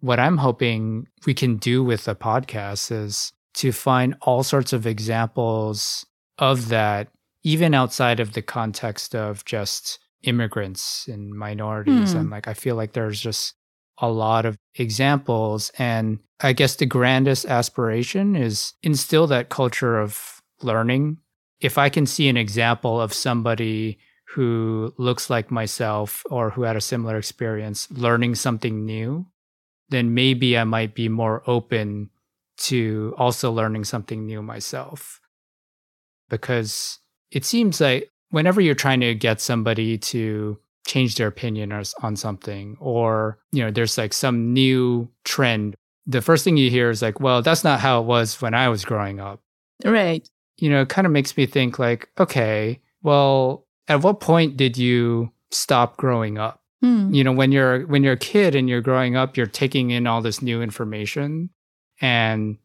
what 0.01 0.19
I'm 0.19 0.35
hoping 0.35 1.07
we 1.25 1.33
can 1.33 1.55
do 1.55 1.81
with 1.81 2.03
the 2.03 2.13
podcast 2.13 2.91
is 2.91 3.31
to 3.57 3.71
find 3.71 4.15
all 4.21 4.43
sorts 4.43 4.71
of 4.71 4.85
examples 4.85 6.05
of 6.37 6.69
that, 6.69 7.09
even 7.43 7.73
outside 7.73 8.19
of 8.19 8.33
the 8.33 8.41
context 8.41 9.15
of 9.15 9.43
just 9.45 9.97
immigrants 10.21 11.07
and 11.07 11.33
minorities. 11.33 12.11
Hmm. 12.11 12.19
And 12.19 12.29
like, 12.29 12.47
I 12.47 12.53
feel 12.53 12.75
like 12.75 12.93
there's 12.93 13.19
just 13.19 13.55
a 13.97 14.09
lot 14.09 14.45
of 14.45 14.57
examples. 14.75 15.71
And 15.79 16.19
I 16.39 16.53
guess 16.53 16.75
the 16.75 16.85
grandest 16.85 17.45
aspiration 17.45 18.35
is 18.35 18.73
instill 18.83 19.25
that 19.27 19.49
culture 19.49 19.99
of 19.99 20.39
learning. 20.61 21.17
If 21.59 21.79
I 21.79 21.89
can 21.89 22.05
see 22.05 22.29
an 22.29 22.37
example 22.37 23.01
of 23.01 23.11
somebody 23.11 23.97
who 24.35 24.93
looks 24.99 25.31
like 25.31 25.49
myself 25.49 26.21
or 26.29 26.51
who 26.51 26.61
had 26.61 26.75
a 26.75 26.81
similar 26.81 27.17
experience 27.17 27.89
learning 27.89 28.35
something 28.35 28.85
new, 28.85 29.25
then 29.89 30.13
maybe 30.13 30.55
I 30.55 30.63
might 30.63 30.93
be 30.93 31.09
more 31.09 31.41
open 31.47 32.11
to 32.57 33.13
also 33.17 33.51
learning 33.51 33.83
something 33.83 34.25
new 34.25 34.41
myself. 34.41 35.19
Because 36.29 36.99
it 37.31 37.45
seems 37.45 37.79
like 37.79 38.09
whenever 38.31 38.61
you're 38.61 38.75
trying 38.75 38.99
to 38.99 39.15
get 39.15 39.41
somebody 39.41 39.97
to 39.97 40.59
change 40.85 41.15
their 41.15 41.27
opinion 41.27 41.71
on 42.01 42.15
something 42.15 42.77
or 42.79 43.37
you 43.51 43.61
know 43.61 43.69
there's 43.69 43.97
like 43.97 44.13
some 44.13 44.53
new 44.53 45.07
trend 45.25 45.75
the 46.05 46.21
first 46.21 46.45
thing 46.45 46.55
you 46.55 46.69
hear 46.69 46.89
is 46.89 47.01
like 47.01 47.19
well 47.19 47.41
that's 47.41 47.63
not 47.63 47.81
how 47.81 48.01
it 48.01 48.05
was 48.05 48.41
when 48.41 48.53
i 48.53 48.69
was 48.69 48.85
growing 48.85 49.19
up 49.19 49.41
right 49.83 50.29
you 50.57 50.69
know 50.69 50.81
it 50.81 50.89
kind 50.89 51.05
of 51.05 51.11
makes 51.11 51.35
me 51.35 51.45
think 51.45 51.77
like 51.77 52.09
okay 52.17 52.79
well 53.03 53.65
at 53.89 54.01
what 54.01 54.21
point 54.21 54.55
did 54.55 54.77
you 54.77 55.29
stop 55.51 55.97
growing 55.97 56.37
up 56.37 56.61
hmm. 56.81 57.13
you 57.13 57.21
know 57.21 57.33
when 57.33 57.51
you're 57.51 57.85
when 57.87 58.01
you're 58.01 58.13
a 58.13 58.17
kid 58.17 58.55
and 58.55 58.69
you're 58.69 58.81
growing 58.81 59.17
up 59.17 59.35
you're 59.35 59.45
taking 59.45 59.91
in 59.91 60.07
all 60.07 60.21
this 60.21 60.41
new 60.41 60.61
information 60.61 61.49
and 62.01 62.57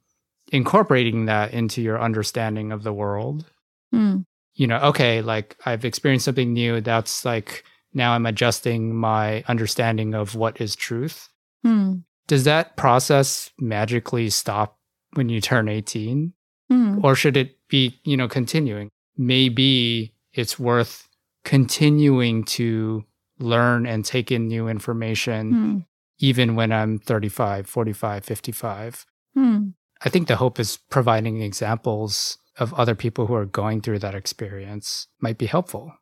incorporating 0.51 1.27
that 1.27 1.53
into 1.53 1.81
your 1.81 2.01
understanding 2.01 2.73
of 2.73 2.83
the 2.83 2.93
world 2.93 3.47
hmm. 3.91 4.19
you 4.55 4.67
know 4.67 4.79
okay 4.79 5.23
like 5.23 5.57
i've 5.65 5.85
experienced 5.85 6.25
something 6.25 6.53
new 6.53 6.81
that's 6.81 7.25
like 7.25 7.65
now 7.95 8.13
I'm 8.13 8.27
adjusting 8.27 8.95
my 8.95 9.45
understanding 9.49 10.15
of 10.15 10.35
what 10.35 10.61
is 10.61 10.75
truth. 10.75 11.29
Hmm. 11.63 11.97
Does 12.27 12.45
that 12.45 12.77
process 12.77 13.51
magically 13.59 14.31
stop 14.31 14.79
when 15.15 15.29
you 15.29 15.41
turn 15.41 15.69
18? 15.69 16.33
Hmm. 16.71 17.05
Or 17.05 17.15
should 17.15 17.37
it 17.37 17.57
be, 17.69 18.01
you 18.05 18.17
know, 18.17 18.29
continuing? 18.29 18.89
Maybe 19.17 20.15
it's 20.33 20.59
worth 20.59 21.09
continuing 21.45 22.45
to 22.45 23.05
learn 23.39 23.87
and 23.87 24.05
take 24.05 24.31
in 24.31 24.49
new 24.49 24.69
information, 24.69 25.53
hmm. 25.53 25.79
even 26.19 26.55
when 26.55 26.73
I'm 26.73 26.99
35, 26.99 27.67
45, 27.67 28.25
55. 28.25 29.07
Hmm. 29.35 29.71
I 30.05 30.09
think 30.09 30.29
the 30.29 30.37
hope 30.37 30.59
is 30.59 30.79
providing 30.91 31.43
examples 31.43 32.39
of 32.59 32.75
other 32.75 32.95
people 32.95 33.27
who 33.27 33.35
are 33.35 33.47
going 33.47 33.81
through 33.81 34.01
that 34.01 34.15
experience 34.15 35.07
might 35.21 35.39
be 35.39 35.47
helpful. 35.47 35.95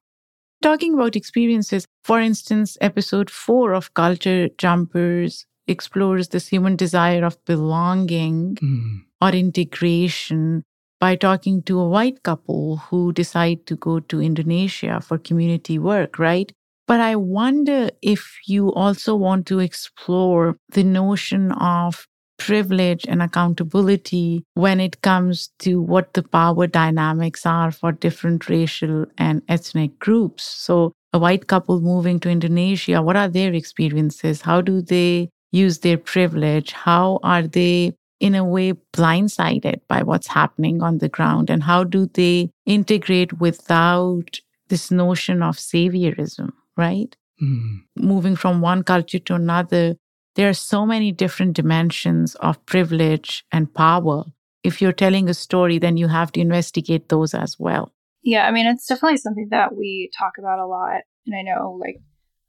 Talking 0.62 0.94
about 0.94 1.16
experiences, 1.16 1.86
for 2.04 2.20
instance, 2.20 2.76
episode 2.80 3.30
four 3.30 3.72
of 3.72 3.94
Culture 3.94 4.48
Jumpers 4.58 5.46
explores 5.66 6.28
this 6.28 6.48
human 6.48 6.76
desire 6.76 7.24
of 7.24 7.42
belonging 7.44 8.56
Mm. 8.56 9.04
or 9.22 9.30
integration 9.30 10.64
by 10.98 11.16
talking 11.16 11.62
to 11.62 11.78
a 11.80 11.88
white 11.88 12.22
couple 12.22 12.76
who 12.90 13.12
decide 13.12 13.64
to 13.66 13.76
go 13.76 14.00
to 14.00 14.20
Indonesia 14.20 15.00
for 15.00 15.16
community 15.18 15.78
work, 15.78 16.18
right? 16.18 16.52
But 16.86 17.00
I 17.00 17.16
wonder 17.16 17.88
if 18.02 18.36
you 18.46 18.72
also 18.72 19.14
want 19.14 19.46
to 19.46 19.60
explore 19.60 20.56
the 20.72 20.82
notion 20.84 21.52
of 21.52 22.06
privilege 22.40 23.05
and 23.07 23.22
accountability 23.22 24.42
when 24.55 24.81
it 24.81 25.03
comes 25.03 25.50
to 25.59 25.81
what 25.81 26.14
the 26.14 26.22
power 26.22 26.66
dynamics 26.66 27.44
are 27.44 27.70
for 27.70 27.92
different 27.92 28.48
racial 28.48 29.05
and 29.18 29.42
ethnic 29.48 29.98
groups. 29.98 30.42
So, 30.44 30.92
a 31.12 31.18
white 31.18 31.46
couple 31.46 31.81
moving 31.81 32.18
to 32.20 32.31
Indonesia, 32.31 33.03
what 33.03 33.16
are 33.16 33.29
their 33.29 33.53
experiences? 33.53 34.40
How 34.40 34.61
do 34.61 34.81
they 34.81 35.29
use 35.53 35.81
their 35.81 35.98
privilege? 35.98 36.72
How 36.72 37.20
are 37.22 37.46
they, 37.46 37.92
in 38.20 38.35
a 38.35 38.44
way, 38.44 38.72
blindsided 38.96 39.81
by 39.88 40.03
what's 40.03 40.29
happening 40.29 40.83
on 40.83 40.98
the 40.98 41.09
ground? 41.09 41.50
And 41.50 41.62
how 41.62 41.85
do 41.85 42.07
they 42.07 42.50
integrate 42.64 43.35
without 43.40 44.40
this 44.68 44.90
notion 44.90 45.42
of 45.42 45.57
saviorism, 45.57 46.53
right? 46.76 47.14
Mm. 47.42 47.85
moving 47.96 48.37
from 48.37 48.61
one 48.61 48.83
culture 48.83 49.18
to 49.18 49.35
another, 49.35 49.96
there 50.36 50.48
are 50.48 50.54
so 50.54 50.86
many 50.86 51.12
different 51.12 51.54
dimensions 51.54 52.34
of 52.36 52.64
privilege 52.66 53.44
and 53.52 53.72
power. 53.72 54.24
If 54.62 54.80
you're 54.80 54.92
telling 54.92 55.28
a 55.28 55.34
story, 55.34 55.78
then 55.78 55.96
you 55.96 56.08
have 56.08 56.32
to 56.32 56.40
investigate 56.40 57.08
those 57.08 57.34
as 57.34 57.58
well. 57.58 57.92
Yeah, 58.22 58.46
I 58.46 58.50
mean, 58.50 58.66
it's 58.66 58.86
definitely 58.86 59.16
something 59.16 59.48
that 59.50 59.74
we 59.74 60.10
talk 60.16 60.32
about 60.38 60.58
a 60.58 60.66
lot. 60.66 61.02
And 61.26 61.34
I 61.34 61.42
know, 61.42 61.78
like, 61.80 61.96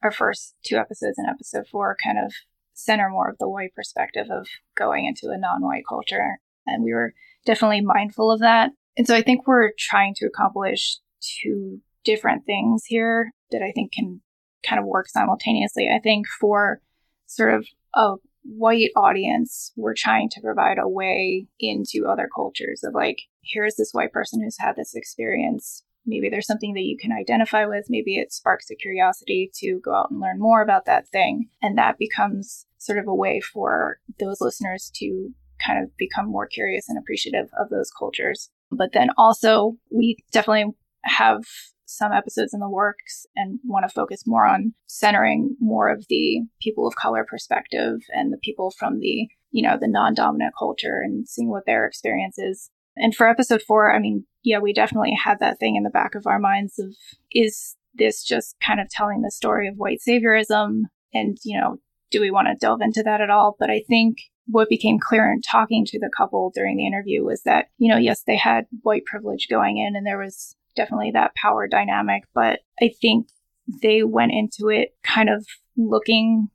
our 0.04 0.12
first 0.12 0.56
two 0.66 0.78
episodes 0.78 1.18
and 1.18 1.30
episode 1.30 1.68
four 1.72 1.96
kind 2.04 2.18
of 2.18 2.34
center 2.74 3.10
more 3.10 3.30
of 3.30 3.38
the 3.40 3.50
white 3.50 3.74
perspective 3.76 4.28
of 4.32 4.48
going 4.76 5.06
into 5.06 5.30
a 5.34 5.38
non 5.38 5.62
white 5.62 5.84
culture. 5.88 6.40
And 6.66 6.84
we 6.84 6.94
were 6.94 7.14
definitely 7.46 7.82
mindful 7.82 8.32
of 8.32 8.40
that. 8.40 8.72
And 8.98 9.08
so 9.08 9.16
I 9.16 9.22
think 9.22 9.48
we're 9.48 9.72
trying 9.78 10.14
to 10.18 10.26
accomplish 10.26 10.98
two 11.42 11.80
different 12.04 12.46
things 12.46 12.84
here 12.86 13.32
that 13.52 13.62
I 13.62 13.72
think 13.72 13.94
can 13.94 14.22
kind 14.64 14.80
of 14.80 14.86
work 14.86 15.08
simultaneously. 15.08 15.90
I 15.90 16.00
think 16.00 16.28
for 16.40 16.82
sort 17.32 17.54
of 17.54 17.68
a 17.96 18.16
white 18.44 18.90
audience, 18.96 19.72
we're 19.76 19.94
trying 19.96 20.30
to 20.30 20.42
provide 20.42 20.78
a 20.80 20.90
way 20.90 21.48
into 21.60 22.08
other 22.08 22.28
cultures 22.34 22.84
of 22.84 22.94
like, 22.94 23.18
here's 23.44 23.76
this 23.76 23.92
white 23.94 24.12
person 24.12 24.42
who's 24.42 24.58
had 24.60 24.76
this 24.76 24.96
experience. 24.96 25.84
Maybe 26.06 26.30
there's 26.30 26.48
something 26.48 26.74
that 26.74 26.82
you 26.82 26.98
can 27.00 27.12
identify 27.12 27.66
with. 27.66 27.86
Maybe 27.90 28.18
it 28.18 28.34
sparks 28.34 28.70
a 28.72 28.76
curiosity 28.76 29.52
to 29.56 29.80
go 29.84 29.94
out 29.94 30.10
and 30.10 30.20
learn 30.20 30.40
more 30.40 30.62
about 30.62 30.86
that 30.86 31.08
thing. 31.08 31.50
And 31.62 31.78
that 31.78 32.00
becomes 32.00 32.66
sort 32.78 32.98
of 32.98 33.08
a 33.08 33.16
way 33.16 33.40
for 33.40 34.00
those 34.20 34.42
listeners 34.42 34.92
to 34.96 35.30
kind 35.64 35.84
of 35.84 35.96
become 35.98 36.26
more 36.26 36.48
curious 36.48 36.90
and 36.90 36.98
appreciative 36.98 37.50
of 37.60 37.70
those 37.70 37.92
cultures. 37.92 38.50
But 38.72 38.94
then 38.94 39.10
also, 39.18 39.78
we 39.92 40.18
definitely 40.32 40.74
have 41.04 41.44
some 41.92 42.12
episodes 42.12 42.54
in 42.54 42.60
the 42.60 42.70
works 42.70 43.26
and 43.36 43.60
want 43.64 43.88
to 43.88 43.94
focus 43.94 44.24
more 44.26 44.46
on 44.46 44.74
centering 44.88 45.56
more 45.60 45.90
of 45.90 46.06
the 46.10 46.42
people 46.62 46.88
of 46.88 46.96
color 46.96 47.26
perspective 47.28 48.02
and 48.14 48.32
the 48.32 48.38
people 48.38 48.72
from 48.72 49.00
the, 49.00 49.28
you 49.52 49.62
know, 49.62 49.78
the 49.80 49.88
non-dominant 49.88 50.54
culture 50.58 51.02
and 51.04 51.28
seeing 51.28 51.50
what 51.50 51.66
their 51.66 51.86
experience 51.86 52.38
is. 52.38 52.70
And 52.98 53.16
for 53.16 53.28
episode 53.28 53.62
four, 53.62 53.94
I 53.94 54.00
mean, 54.00 54.26
yeah, 54.44 54.60
we 54.60 54.74
definitely 54.74 55.14
had 55.14 55.40
that 55.40 55.60
thing 55.60 55.76
in 55.76 55.84
the 55.84 55.90
back 55.90 56.16
of 56.16 56.28
our 56.28 56.40
minds 56.40 56.80
of 56.80 56.96
is 57.32 57.76
this 57.94 58.24
just 58.24 58.56
kind 58.66 58.80
of 58.80 58.90
telling 58.90 59.22
the 59.22 59.32
story 59.32 59.68
of 59.68 59.76
white 59.76 60.00
saviorism? 60.08 60.84
And, 61.14 61.38
you 61.44 61.60
know, 61.60 61.78
do 62.10 62.22
we 62.22 62.32
want 62.32 62.48
to 62.48 62.56
delve 62.56 62.82
into 62.82 63.04
that 63.04 63.22
at 63.22 63.30
all? 63.30 63.56
But 63.60 63.70
I 63.70 63.82
think 63.88 64.18
what 64.48 64.70
became 64.70 65.00
clear 65.00 65.32
in 65.32 65.42
talking 65.42 65.86
to 65.86 66.00
the 66.00 66.10
couple 66.16 66.52
during 66.54 66.78
the 66.78 66.88
interview 66.88 67.24
was 67.24 67.44
that, 67.44 67.68
you 67.78 67.90
know, 67.90 67.98
yes, 67.98 68.24
they 68.24 68.38
had 68.38 68.66
white 68.82 69.06
privilege 69.06 69.48
going 69.50 69.78
in 69.78 69.96
and 69.96 70.06
there 70.06 70.18
was 70.18 70.56
definitely 70.76 71.12
that 71.12 71.36
power 71.36 71.68
dynamic. 71.68 72.24
But 72.34 72.60
I 72.82 72.92
think 73.02 73.28
they 73.82 74.04
went 74.04 74.32
into 74.32 74.70
it 74.70 74.96
kind 75.04 75.30
of 75.30 75.46
looking 75.78 76.50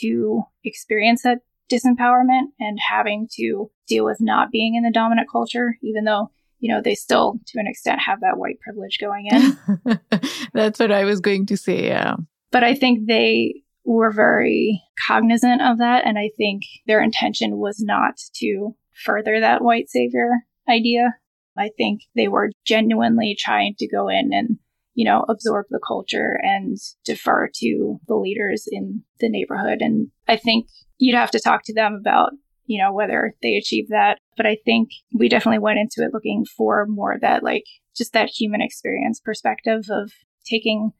to 0.00 0.42
experience 0.64 1.22
that 1.22 1.38
disempowerment 1.70 2.48
and 2.58 2.78
having 2.80 3.28
to 3.36 3.70
deal 3.86 4.04
with 4.04 4.18
not 4.20 4.50
being 4.50 4.74
in 4.74 4.82
the 4.82 4.90
dominant 4.90 5.28
culture, 5.30 5.76
even 5.82 6.04
though, 6.04 6.30
you 6.58 6.72
know, 6.72 6.80
they 6.82 6.94
still 6.94 7.40
to 7.46 7.58
an 7.58 7.66
extent 7.66 8.00
have 8.00 8.20
that 8.20 8.38
white 8.38 8.60
privilege 8.60 8.98
going 9.00 9.26
in. 9.26 10.00
That's 10.52 10.78
what 10.78 10.92
I 10.92 11.04
was 11.04 11.20
going 11.20 11.46
to 11.46 11.56
say. 11.56 11.86
Yeah. 11.86 12.16
but 12.50 12.64
I 12.64 12.74
think 12.74 13.06
they 13.06 13.62
were 13.84 14.12
very 14.12 14.82
cognizant 15.06 15.62
of 15.62 15.78
that. 15.78 16.06
And 16.06 16.18
I 16.18 16.30
think 16.36 16.62
their 16.86 17.02
intention 17.02 17.58
was 17.58 17.80
not 17.80 18.20
to 18.34 18.76
further 19.04 19.40
that 19.40 19.62
white 19.62 19.88
savior 19.88 20.28
idea. 20.68 21.14
I 21.56 21.70
think 21.76 22.02
they 22.14 22.28
were 22.28 22.50
genuinely 22.64 23.36
trying 23.38 23.74
to 23.78 23.88
go 23.88 24.08
in 24.08 24.30
and, 24.32 24.58
you 24.94 25.04
know, 25.04 25.24
absorb 25.28 25.66
the 25.70 25.80
culture 25.86 26.38
and 26.42 26.76
defer 27.04 27.48
to 27.56 27.98
the 28.06 28.14
leaders 28.14 28.66
in 28.70 29.02
the 29.20 29.28
neighborhood. 29.28 29.78
And 29.80 30.08
I 30.28 30.36
think 30.36 30.66
you'd 30.98 31.16
have 31.16 31.30
to 31.32 31.40
talk 31.40 31.62
to 31.64 31.74
them 31.74 31.98
about, 32.00 32.32
you 32.66 32.80
know, 32.80 32.92
whether 32.92 33.34
they 33.42 33.56
achieved 33.56 33.90
that. 33.90 34.18
But 34.36 34.46
I 34.46 34.56
think 34.64 34.90
we 35.12 35.28
definitely 35.28 35.58
went 35.58 35.78
into 35.78 36.06
it 36.06 36.14
looking 36.14 36.44
for 36.56 36.86
more 36.86 37.12
of 37.12 37.20
that, 37.20 37.42
like, 37.42 37.64
just 37.96 38.12
that 38.12 38.28
human 38.28 38.60
experience 38.60 39.20
perspective 39.20 39.86
of 39.90 40.12
taking 40.48 40.92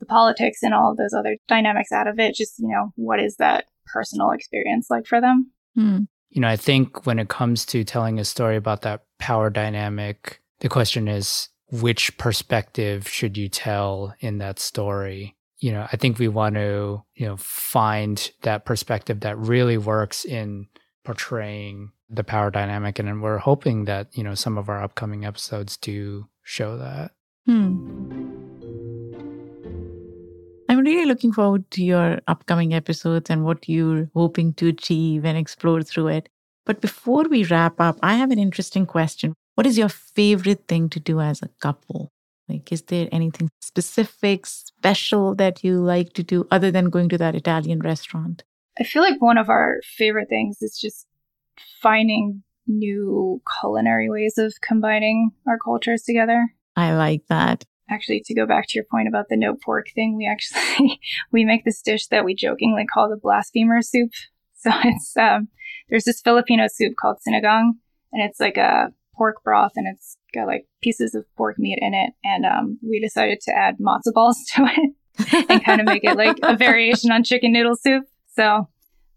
the 0.00 0.06
politics 0.06 0.58
and 0.62 0.74
all 0.74 0.90
of 0.90 0.96
those 0.96 1.14
other 1.14 1.36
dynamics 1.48 1.92
out 1.92 2.06
of 2.06 2.18
it. 2.18 2.34
Just, 2.34 2.58
you 2.58 2.68
know, 2.68 2.92
what 2.96 3.20
is 3.20 3.36
that 3.36 3.64
personal 3.86 4.30
experience 4.30 4.88
like 4.90 5.06
for 5.06 5.20
them? 5.20 5.50
Hmm. 5.74 6.02
You 6.34 6.40
know, 6.40 6.48
I 6.48 6.56
think 6.56 7.06
when 7.06 7.20
it 7.20 7.28
comes 7.28 7.64
to 7.66 7.84
telling 7.84 8.18
a 8.18 8.24
story 8.24 8.56
about 8.56 8.82
that 8.82 9.04
power 9.20 9.50
dynamic, 9.50 10.40
the 10.58 10.68
question 10.68 11.06
is 11.06 11.48
which 11.70 12.18
perspective 12.18 13.08
should 13.08 13.36
you 13.36 13.48
tell 13.48 14.14
in 14.18 14.38
that 14.38 14.58
story? 14.58 15.36
You 15.58 15.70
know, 15.70 15.86
I 15.92 15.96
think 15.96 16.18
we 16.18 16.26
want 16.26 16.56
to, 16.56 17.04
you 17.14 17.26
know, 17.26 17.36
find 17.38 18.30
that 18.42 18.64
perspective 18.64 19.20
that 19.20 19.38
really 19.38 19.78
works 19.78 20.24
in 20.24 20.66
portraying 21.04 21.92
the 22.10 22.24
power 22.24 22.50
dynamic. 22.50 22.98
And 22.98 23.22
we're 23.22 23.38
hoping 23.38 23.84
that, 23.84 24.08
you 24.16 24.24
know, 24.24 24.34
some 24.34 24.58
of 24.58 24.68
our 24.68 24.82
upcoming 24.82 25.24
episodes 25.24 25.76
do 25.76 26.26
show 26.42 26.76
that. 26.78 27.12
Hmm. 27.46 28.43
Really 30.84 31.06
looking 31.06 31.32
forward 31.32 31.70
to 31.70 31.82
your 31.82 32.20
upcoming 32.28 32.74
episodes 32.74 33.30
and 33.30 33.42
what 33.42 33.66
you're 33.66 34.10
hoping 34.12 34.52
to 34.54 34.68
achieve 34.68 35.24
and 35.24 35.38
explore 35.38 35.82
through 35.82 36.08
it. 36.08 36.28
But 36.66 36.82
before 36.82 37.24
we 37.24 37.42
wrap 37.44 37.80
up, 37.80 37.98
I 38.02 38.16
have 38.16 38.30
an 38.30 38.38
interesting 38.38 38.84
question. 38.84 39.32
What 39.54 39.66
is 39.66 39.78
your 39.78 39.88
favorite 39.88 40.68
thing 40.68 40.90
to 40.90 41.00
do 41.00 41.22
as 41.22 41.40
a 41.40 41.48
couple? 41.62 42.10
Like, 42.50 42.70
is 42.70 42.82
there 42.82 43.08
anything 43.10 43.48
specific, 43.62 44.44
special 44.44 45.34
that 45.36 45.64
you 45.64 45.80
like 45.80 46.12
to 46.12 46.22
do 46.22 46.46
other 46.50 46.70
than 46.70 46.90
going 46.90 47.08
to 47.08 47.18
that 47.18 47.34
Italian 47.34 47.80
restaurant? 47.80 48.44
I 48.78 48.84
feel 48.84 49.00
like 49.00 49.22
one 49.22 49.38
of 49.38 49.48
our 49.48 49.80
favorite 49.96 50.28
things 50.28 50.58
is 50.60 50.78
just 50.78 51.06
finding 51.80 52.42
new 52.66 53.40
culinary 53.58 54.10
ways 54.10 54.36
of 54.36 54.52
combining 54.60 55.30
our 55.46 55.56
cultures 55.58 56.02
together. 56.02 56.48
I 56.76 56.94
like 56.94 57.22
that. 57.28 57.64
Actually, 57.90 58.22
to 58.24 58.34
go 58.34 58.46
back 58.46 58.66
to 58.68 58.78
your 58.78 58.84
point 58.90 59.08
about 59.08 59.26
the 59.28 59.36
no 59.36 59.54
pork 59.54 59.86
thing, 59.94 60.16
we 60.16 60.26
actually 60.26 61.00
we 61.32 61.44
make 61.44 61.64
this 61.64 61.82
dish 61.82 62.06
that 62.08 62.24
we 62.24 62.34
jokingly 62.34 62.86
call 62.86 63.08
the 63.08 63.16
blasphemer 63.16 63.82
soup. 63.82 64.10
So 64.56 64.70
it's 64.82 65.14
um, 65.18 65.48
there's 65.90 66.04
this 66.04 66.22
Filipino 66.22 66.68
soup 66.72 66.94
called 66.98 67.18
sinigang, 67.18 67.72
and 68.14 68.22
it's 68.22 68.40
like 68.40 68.56
a 68.56 68.94
pork 69.14 69.44
broth, 69.44 69.72
and 69.76 69.86
it's 69.86 70.16
got 70.32 70.46
like 70.46 70.66
pieces 70.82 71.14
of 71.14 71.26
pork 71.36 71.58
meat 71.58 71.78
in 71.82 71.92
it. 71.92 72.14
And 72.24 72.46
um, 72.46 72.78
we 72.82 72.98
decided 72.98 73.42
to 73.42 73.52
add 73.52 73.76
matzo 73.78 74.14
balls 74.14 74.38
to 74.54 74.64
it 74.64 75.46
and 75.50 75.62
kind 75.62 75.82
of 75.82 75.86
make 75.86 76.02
it 76.02 76.16
like 76.16 76.38
a 76.42 76.56
variation 76.56 77.12
on 77.12 77.24
chicken 77.24 77.52
noodle 77.52 77.76
soup. 77.76 78.04
So 78.34 78.70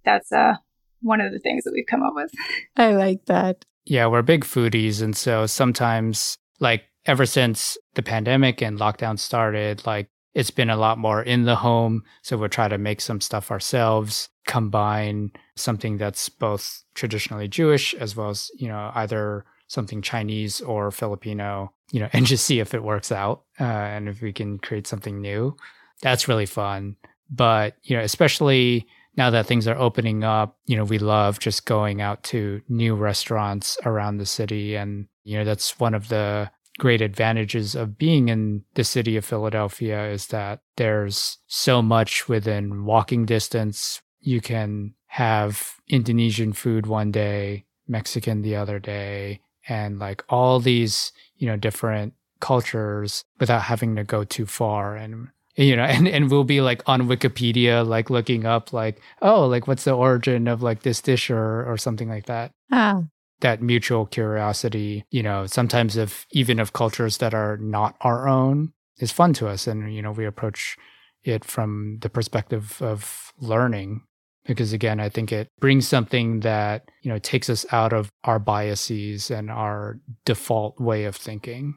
that's 0.04 0.34
uh 0.34 0.56
one 1.02 1.22
of 1.22 1.32
the 1.32 1.40
things 1.40 1.64
that 1.64 1.72
we've 1.74 1.88
come 1.90 2.04
up 2.04 2.14
with. 2.14 2.32
I 2.76 2.92
like 2.94 3.26
that. 3.26 3.64
Yeah, 3.86 4.08
we're 4.08 4.22
big 4.22 4.44
foodies. 4.44 5.02
And 5.02 5.16
so 5.16 5.46
sometimes, 5.46 6.38
like, 6.60 6.84
ever 7.08 7.26
since 7.26 7.78
the 7.96 8.04
pandemic 8.04 8.62
and 8.62 8.78
lockdown 8.78 9.18
started, 9.18 9.86
like, 9.86 10.10
it's 10.34 10.52
been 10.52 10.70
a 10.70 10.78
lot 10.78 11.00
more 11.00 11.24
in 11.24 11.46
the 11.46 11.56
home. 11.56 12.04
So 12.22 12.38
we'll 12.38 12.50
try 12.50 12.68
to 12.68 12.78
make 12.78 13.02
some 13.02 13.22
stuff 13.22 13.50
ourselves, 13.50 14.30
combine 14.46 15.32
something 15.56 15.98
that's 15.98 16.30
both 16.30 16.84
traditionally 16.94 17.48
Jewish 17.48 17.96
as 17.96 18.16
well 18.16 18.30
as, 18.30 18.52
you 18.56 18.68
know, 18.68 18.92
either 18.94 19.46
something 19.68 20.02
Chinese 20.02 20.62
or 20.62 20.92
Filipino, 20.92 21.74
you 21.92 22.00
know, 22.00 22.10
and 22.14 22.28
just 22.28 22.46
see 22.46 22.60
if 22.60 22.76
it 22.76 22.84
works 22.84 23.12
out 23.12 23.46
uh, 23.60 23.64
and 23.64 24.08
if 24.08 24.22
we 24.22 24.32
can 24.32 24.60
create 24.60 24.86
something 24.86 25.20
new. 25.22 25.58
That's 26.04 26.28
really 26.28 26.46
fun. 26.46 26.98
But, 27.32 27.76
you 27.84 27.98
know, 27.98 28.04
especially 28.04 28.86
now 29.16 29.32
that 29.32 29.48
things 29.48 29.68
are 29.68 29.78
opening 29.78 30.24
up, 30.24 30.58
you 30.68 30.78
know, 30.78 30.84
we 30.84 31.00
love 31.00 31.40
just 31.40 31.66
going 31.66 32.00
out 32.00 32.22
to 32.26 32.62
new 32.70 32.96
restaurants 32.96 33.78
around 33.84 34.18
the 34.18 34.26
city. 34.26 34.76
And, 34.76 35.08
you 35.24 35.40
know, 35.40 35.44
that's 35.44 35.80
one 35.80 35.96
of 35.96 36.10
the 36.10 36.52
great 36.78 37.02
advantages 37.02 37.76
of 37.76 37.98
being 37.98 38.30
in 38.30 38.64
the 38.76 38.84
city 38.84 39.18
of 39.18 39.26
Philadelphia 39.26 40.10
is 40.10 40.28
that 40.28 40.62
there's 40.76 41.38
so 41.48 41.82
much 41.82 42.28
within 42.30 42.86
walking 42.86 43.26
distance. 43.26 44.02
You 44.20 44.42
can 44.42 44.94
have 45.08 45.76
Indonesian 45.88 46.54
food 46.54 46.86
one 46.86 47.12
day, 47.12 47.66
Mexican 47.88 48.42
the 48.42 48.56
other 48.56 48.80
day, 48.80 49.42
and 49.68 50.00
like 50.00 50.24
all 50.30 50.60
these, 50.60 51.12
you 51.38 51.48
know, 51.48 51.58
different 51.58 52.14
cultures 52.40 53.24
without 53.40 53.64
having 53.64 53.96
to 53.96 54.04
go 54.04 54.24
too 54.24 54.46
far. 54.46 54.96
And 54.96 55.30
you 55.56 55.76
know, 55.76 55.84
and, 55.96 56.08
and 56.08 56.30
we'll 56.30 56.44
be 56.44 56.62
like 56.62 56.84
on 56.88 57.08
Wikipedia, 57.08 57.86
like 57.86 58.10
looking 58.10 58.46
up 58.46 58.72
like, 58.72 59.02
oh, 59.22 59.48
like 59.48 59.68
what's 59.68 59.86
the 59.86 59.94
origin 59.94 60.48
of 60.48 60.62
like 60.62 60.84
this 60.84 61.02
dish 61.02 61.30
or 61.30 61.66
or 61.66 61.78
something 61.78 62.10
like 62.10 62.28
that. 62.28 62.52
Ah. 62.72 63.04
That 63.42 63.62
mutual 63.62 64.06
curiosity, 64.06 65.06
you 65.12 65.22
know, 65.22 65.46
sometimes 65.46 65.96
of 65.96 66.26
even 66.32 66.60
of 66.60 66.74
cultures 66.74 67.18
that 67.18 67.34
are 67.34 67.58
not 67.58 67.96
our 68.02 68.28
own 68.28 68.74
is 68.98 69.12
fun 69.12 69.34
to 69.34 69.48
us. 69.48 69.68
And, 69.68 69.94
you 69.94 70.02
know, 70.02 70.12
we 70.12 70.26
approach 70.26 70.76
it 71.24 71.46
from 71.46 72.00
the 72.02 72.10
perspective 72.10 72.82
of 72.82 73.32
learning. 73.40 74.02
Because 74.46 74.72
again, 74.74 75.00
I 75.00 75.10
think 75.10 75.32
it 75.32 75.50
brings 75.60 75.88
something 75.88 76.40
that, 76.40 76.90
you 77.02 77.12
know, 77.12 77.20
takes 77.20 77.50
us 77.50 77.66
out 77.72 77.92
of 77.94 78.10
our 78.24 78.40
biases 78.40 79.30
and 79.30 79.52
our 79.52 80.00
default 80.26 80.80
way 80.80 81.04
of 81.04 81.16
thinking. 81.16 81.76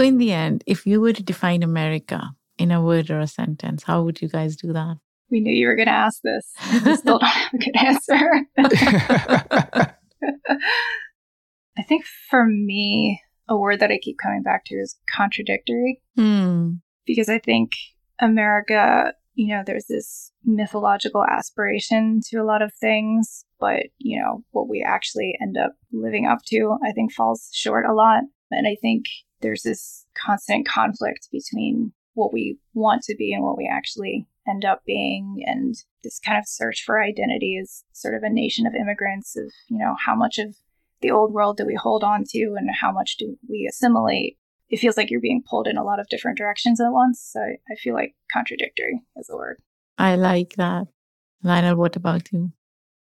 So, 0.00 0.06
in 0.06 0.16
the 0.16 0.32
end, 0.32 0.64
if 0.66 0.86
you 0.86 0.98
were 0.98 1.12
to 1.12 1.22
define 1.22 1.62
America 1.62 2.30
in 2.56 2.70
a 2.70 2.80
word 2.80 3.10
or 3.10 3.20
a 3.20 3.26
sentence, 3.26 3.82
how 3.82 4.02
would 4.02 4.22
you 4.22 4.30
guys 4.30 4.56
do 4.56 4.72
that? 4.72 4.96
We 5.30 5.40
knew 5.40 5.52
you 5.52 5.66
were 5.66 5.76
going 5.76 5.88
to 5.88 5.92
ask 5.92 6.22
this. 6.22 6.54
We 6.86 6.96
still 6.96 7.18
don't 7.18 7.28
have 7.28 7.52
a 7.52 7.58
good 7.58 7.76
answer. 7.76 8.46
I 11.76 11.82
think 11.86 12.06
for 12.30 12.46
me, 12.46 13.20
a 13.46 13.58
word 13.58 13.80
that 13.80 13.90
I 13.90 13.98
keep 13.98 14.16
coming 14.16 14.42
back 14.42 14.64
to 14.66 14.74
is 14.76 14.96
contradictory. 15.14 16.00
Hmm. 16.16 16.76
Because 17.04 17.28
I 17.28 17.38
think 17.38 17.72
America, 18.22 19.12
you 19.34 19.54
know, 19.54 19.62
there's 19.66 19.88
this 19.90 20.32
mythological 20.46 21.26
aspiration 21.26 22.22
to 22.30 22.38
a 22.38 22.44
lot 22.44 22.62
of 22.62 22.72
things, 22.80 23.44
but, 23.58 23.88
you 23.98 24.18
know, 24.18 24.44
what 24.52 24.66
we 24.66 24.82
actually 24.82 25.36
end 25.42 25.58
up 25.62 25.74
living 25.92 26.24
up 26.24 26.38
to, 26.46 26.78
I 26.82 26.92
think 26.92 27.12
falls 27.12 27.50
short 27.52 27.84
a 27.84 27.92
lot. 27.92 28.22
And 28.50 28.66
I 28.66 28.76
think 28.80 29.04
there's 29.40 29.62
this 29.62 30.06
constant 30.14 30.66
conflict 30.66 31.28
between 31.32 31.92
what 32.14 32.32
we 32.32 32.58
want 32.74 33.02
to 33.02 33.14
be 33.16 33.32
and 33.32 33.42
what 33.42 33.56
we 33.56 33.68
actually 33.70 34.26
end 34.48 34.64
up 34.64 34.82
being. 34.84 35.42
And 35.46 35.74
this 36.02 36.18
kind 36.18 36.38
of 36.38 36.46
search 36.46 36.82
for 36.84 37.02
identity 37.02 37.56
is 37.56 37.84
sort 37.92 38.14
of 38.14 38.22
a 38.22 38.30
nation 38.30 38.66
of 38.66 38.74
immigrants 38.74 39.36
of 39.36 39.52
you 39.68 39.78
know 39.78 39.94
how 40.04 40.14
much 40.14 40.38
of 40.38 40.56
the 41.00 41.10
old 41.10 41.32
world 41.32 41.56
do 41.56 41.66
we 41.66 41.74
hold 41.74 42.04
on 42.04 42.24
to 42.30 42.54
and 42.58 42.68
how 42.80 42.92
much 42.92 43.16
do 43.16 43.38
we 43.48 43.66
assimilate. 43.68 44.36
It 44.68 44.78
feels 44.78 44.96
like 44.96 45.10
you're 45.10 45.20
being 45.20 45.42
pulled 45.48 45.66
in 45.66 45.76
a 45.76 45.84
lot 45.84 45.98
of 45.98 46.08
different 46.08 46.38
directions 46.38 46.80
at 46.80 46.92
once. 46.92 47.20
So 47.20 47.40
i 47.40 47.74
feel 47.76 47.94
like 47.94 48.14
contradictory 48.32 49.02
is 49.16 49.30
a 49.30 49.36
word. 49.36 49.58
I 49.98 50.16
like 50.16 50.54
that. 50.56 50.88
Lionel 51.42 51.76
what 51.76 51.96
about 51.96 52.30
you? 52.32 52.52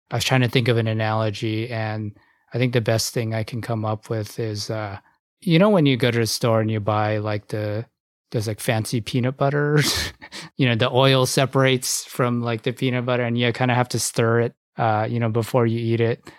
I 0.09 0.15
was 0.15 0.23
trying 0.23 0.41
to 0.41 0.49
think 0.49 0.67
of 0.67 0.77
an 0.77 0.87
analogy 0.87 1.69
and 1.69 2.17
i 2.53 2.57
think 2.57 2.73
the 2.73 2.81
best 2.81 3.13
thing 3.13 3.33
i 3.33 3.43
can 3.43 3.61
come 3.61 3.85
up 3.85 4.09
with 4.09 4.39
is 4.39 4.69
uh, 4.69 4.99
you 5.41 5.59
know 5.59 5.69
when 5.69 5.85
you 5.85 5.97
go 5.97 6.11
to 6.11 6.19
the 6.19 6.27
store 6.27 6.61
and 6.61 6.69
you 6.69 6.79
buy 6.79 7.17
like 7.17 7.47
the 7.47 7.85
there's 8.31 8.47
like 8.47 8.59
fancy 8.59 9.01
peanut 9.01 9.37
butter, 9.37 9.79
you 10.57 10.67
know, 10.67 10.75
the 10.75 10.89
oil 10.89 11.25
separates 11.25 12.05
from 12.05 12.41
like 12.41 12.63
the 12.63 12.71
peanut 12.71 13.05
butter 13.05 13.23
and 13.23 13.37
you 13.37 13.51
kind 13.51 13.71
of 13.71 13.77
have 13.77 13.89
to 13.89 13.99
stir 13.99 14.41
it 14.41 14.55
uh, 14.77 15.07
you 15.09 15.19
know, 15.19 15.29
before 15.29 15.65
you 15.65 15.79
eat 15.79 16.01
it. 16.01 16.29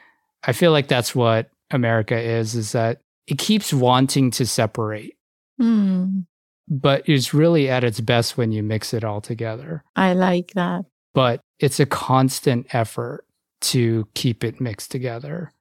I 0.45 0.53
feel 0.53 0.73
like 0.73 0.89
that's 0.89 1.15
what 1.15 1.51
America 1.71 2.19
is 2.19 2.55
is 2.55 2.73
that 2.73 3.01
it 3.27 3.39
keeps 3.39 3.73
wanting 3.73 4.31
to 4.33 4.47
separate. 4.47 5.17
Mm. 5.61 6.27
But 6.69 7.09
it's 7.09 7.35
really 7.35 7.69
at 7.69 7.85
its 7.85 8.01
best 8.01 8.37
when 8.37 8.53
you 8.53 8.63
mix 8.63 8.95
it 8.95 9.05
all 9.05 9.21
together. 9.21 9.85
I 9.95 10.15
like 10.15 10.53
that. 10.55 10.87
But 11.15 11.41
it's 11.59 11.79
a 11.79 11.87
constant 11.87 12.75
effort 12.75 13.25
to 13.61 14.09
keep 14.15 14.43
it 14.43 14.61
mixed 14.61 14.91
together. 14.91 15.53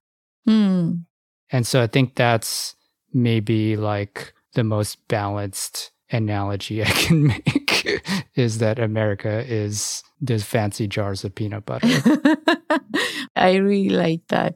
Mm. 0.48 1.06
And 1.52 1.68
so 1.68 1.82
I 1.82 1.88
think 1.88 2.16
that's 2.16 2.76
maybe 3.14 3.76
like 3.78 4.34
the 4.54 4.64
most 4.64 5.08
balanced 5.08 5.92
analogy 6.12 6.84
I 6.84 6.90
can 6.90 7.28
make 7.28 8.04
is 8.36 8.60
that 8.60 8.80
America 8.80 9.44
is 9.48 10.04
those 10.20 10.44
fancy 10.44 10.88
jars 10.88 11.24
of 11.24 11.36
peanut 11.36 11.66
butter. 11.66 11.88
I 13.36 13.56
really 13.56 13.90
like 13.90 14.28
that. 14.28 14.56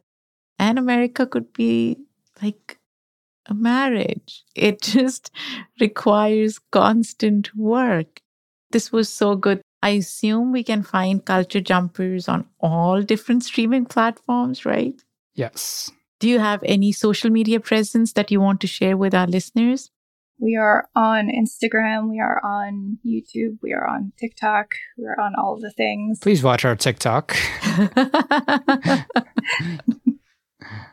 And 0.60 0.78
America 0.78 1.26
could 1.26 1.52
be 1.54 1.98
like 2.42 2.80
a 3.48 3.54
marriage. 3.54 4.44
It 4.56 4.82
just 4.82 5.32
requires 5.80 6.60
constant 6.72 7.56
work. 7.56 8.22
This 8.72 8.92
was 8.92 9.10
so 9.10 9.36
good. 9.36 9.62
I 9.82 9.90
assume 9.90 10.52
we 10.52 10.64
can 10.64 10.84
find 10.84 11.24
culture 11.24 11.62
jumpers 11.62 12.28
on 12.28 12.48
all 12.60 13.02
different 13.02 13.44
streaming 13.44 13.86
platforms, 13.86 14.66
right? 14.66 14.96
Yes. 15.36 15.92
Do 16.26 16.32
you 16.32 16.40
have 16.40 16.64
any 16.66 16.92
social 16.92 17.30
media 17.30 17.60
presence 17.60 18.14
that 18.14 18.32
you 18.32 18.42
want 18.42 18.60
to 18.62 18.68
share 18.68 18.98
with 18.98 19.14
our 19.14 19.28
listeners? 19.28 19.92
We 20.40 20.56
are 20.56 20.90
on 20.96 21.30
Instagram, 21.30 22.10
we 22.10 22.20
are 22.20 22.44
on 22.44 22.98
YouTube, 23.06 23.60
we 23.62 23.74
are 23.74 23.86
on 23.88 24.12
TikTok, 24.18 24.72
we're 24.98 25.22
on 25.22 25.36
all 25.38 25.60
the 25.62 25.70
things. 25.70 26.18
Please 26.18 26.42
watch 26.42 26.66
our 26.66 26.76
TikTok. 26.76 27.38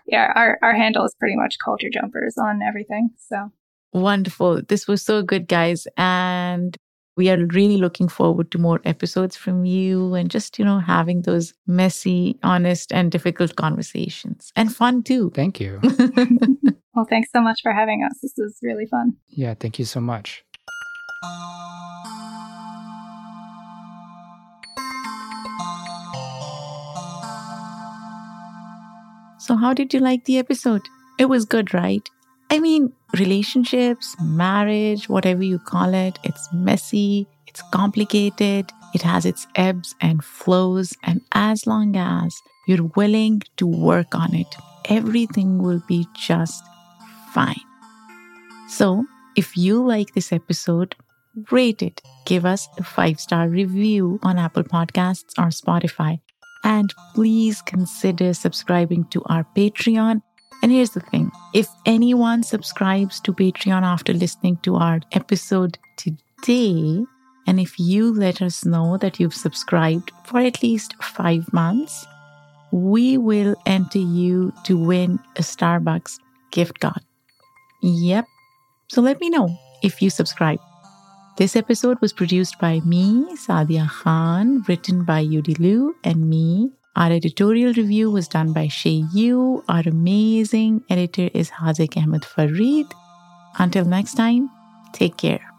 yeah, 0.06 0.34
our, 0.36 0.58
our 0.60 0.74
handle 0.74 1.06
is 1.06 1.14
pretty 1.18 1.36
much 1.36 1.56
culture 1.64 1.88
jumpers 1.90 2.36
on 2.36 2.60
everything. 2.60 3.08
So 3.16 3.52
wonderful. 3.94 4.60
This 4.60 4.86
was 4.86 5.00
so 5.00 5.22
good, 5.22 5.48
guys. 5.48 5.86
And 5.96 6.76
we 7.16 7.28
are 7.28 7.44
really 7.46 7.76
looking 7.76 8.08
forward 8.08 8.50
to 8.52 8.58
more 8.58 8.80
episodes 8.84 9.36
from 9.36 9.64
you 9.64 10.14
and 10.14 10.30
just, 10.30 10.58
you 10.58 10.64
know, 10.64 10.78
having 10.78 11.22
those 11.22 11.52
messy, 11.66 12.38
honest, 12.42 12.92
and 12.92 13.12
difficult 13.12 13.56
conversations 13.56 14.52
and 14.56 14.74
fun 14.74 15.02
too. 15.02 15.30
Thank 15.34 15.60
you. 15.60 15.80
well, 16.94 17.06
thanks 17.08 17.30
so 17.32 17.40
much 17.40 17.60
for 17.62 17.72
having 17.72 18.02
us. 18.04 18.18
This 18.22 18.34
was 18.36 18.58
really 18.62 18.86
fun. 18.86 19.16
Yeah, 19.28 19.54
thank 19.54 19.78
you 19.78 19.84
so 19.84 20.00
much. 20.00 20.44
So, 29.38 29.56
how 29.56 29.74
did 29.74 29.92
you 29.92 30.00
like 30.00 30.24
the 30.24 30.38
episode? 30.38 30.82
It 31.18 31.26
was 31.26 31.44
good, 31.44 31.74
right? 31.74 32.08
I 32.52 32.60
mean, 32.60 32.92
relationships, 33.18 34.14
marriage, 34.20 35.08
whatever 35.08 35.42
you 35.42 35.58
call 35.58 35.94
it, 35.94 36.18
it's 36.22 36.52
messy, 36.52 37.26
it's 37.46 37.62
complicated, 37.72 38.70
it 38.92 39.00
has 39.00 39.24
its 39.24 39.46
ebbs 39.54 39.94
and 40.02 40.22
flows. 40.22 40.92
And 41.02 41.22
as 41.32 41.66
long 41.66 41.96
as 41.96 42.36
you're 42.68 42.90
willing 42.94 43.40
to 43.56 43.66
work 43.66 44.14
on 44.14 44.34
it, 44.34 44.54
everything 44.84 45.62
will 45.62 45.82
be 45.88 46.06
just 46.14 46.62
fine. 47.32 47.64
So, 48.68 49.06
if 49.34 49.56
you 49.56 49.82
like 49.82 50.12
this 50.12 50.30
episode, 50.30 50.94
rate 51.50 51.80
it. 51.80 52.02
Give 52.26 52.44
us 52.44 52.68
a 52.76 52.84
five 52.84 53.18
star 53.18 53.48
review 53.48 54.20
on 54.22 54.38
Apple 54.38 54.64
Podcasts 54.64 55.32
or 55.38 55.48
Spotify. 55.48 56.20
And 56.64 56.92
please 57.14 57.62
consider 57.62 58.34
subscribing 58.34 59.06
to 59.06 59.22
our 59.24 59.46
Patreon 59.56 60.20
and 60.62 60.70
here's 60.70 60.90
the 60.90 61.00
thing 61.00 61.30
if 61.52 61.68
anyone 61.86 62.42
subscribes 62.42 63.20
to 63.20 63.32
Patreon 63.32 63.82
after 63.82 64.12
listening 64.12 64.56
to 64.58 64.76
our 64.76 65.00
episode 65.12 65.78
today, 65.96 67.04
and 67.46 67.60
if 67.60 67.78
you 67.78 68.12
let 68.12 68.40
us 68.40 68.64
know 68.64 68.96
that 68.98 69.18
you've 69.18 69.34
subscribed 69.34 70.12
for 70.24 70.38
at 70.38 70.62
least 70.62 70.94
five 71.02 71.52
months, 71.52 72.06
we 72.70 73.18
will 73.18 73.56
enter 73.66 73.98
you 73.98 74.52
to 74.64 74.78
win 74.78 75.18
a 75.36 75.42
Starbucks 75.42 76.18
gift 76.52 76.80
card. 76.80 77.02
Yep. 77.82 78.26
So 78.88 79.02
let 79.02 79.20
me 79.20 79.30
know 79.30 79.56
if 79.82 80.00
you 80.00 80.10
subscribe. 80.10 80.60
This 81.38 81.56
episode 81.56 82.00
was 82.00 82.12
produced 82.12 82.58
by 82.60 82.80
me, 82.80 83.24
Saadia 83.36 83.88
Khan, 83.88 84.62
written 84.68 85.04
by 85.04 85.24
Yudi 85.24 85.58
Liu, 85.58 85.96
and 86.04 86.28
me, 86.28 86.70
our 86.94 87.10
editorial 87.10 87.72
review 87.72 88.10
was 88.10 88.28
done 88.28 88.52
by 88.52 88.68
Shei 88.68 89.04
Yu. 89.14 89.64
Our 89.68 89.82
amazing 89.86 90.84
editor 90.90 91.30
is 91.32 91.50
Haziq 91.50 91.96
Ahmed 91.96 92.24
Farid. 92.24 92.86
Until 93.58 93.84
next 93.84 94.14
time, 94.14 94.50
take 94.92 95.16
care. 95.16 95.51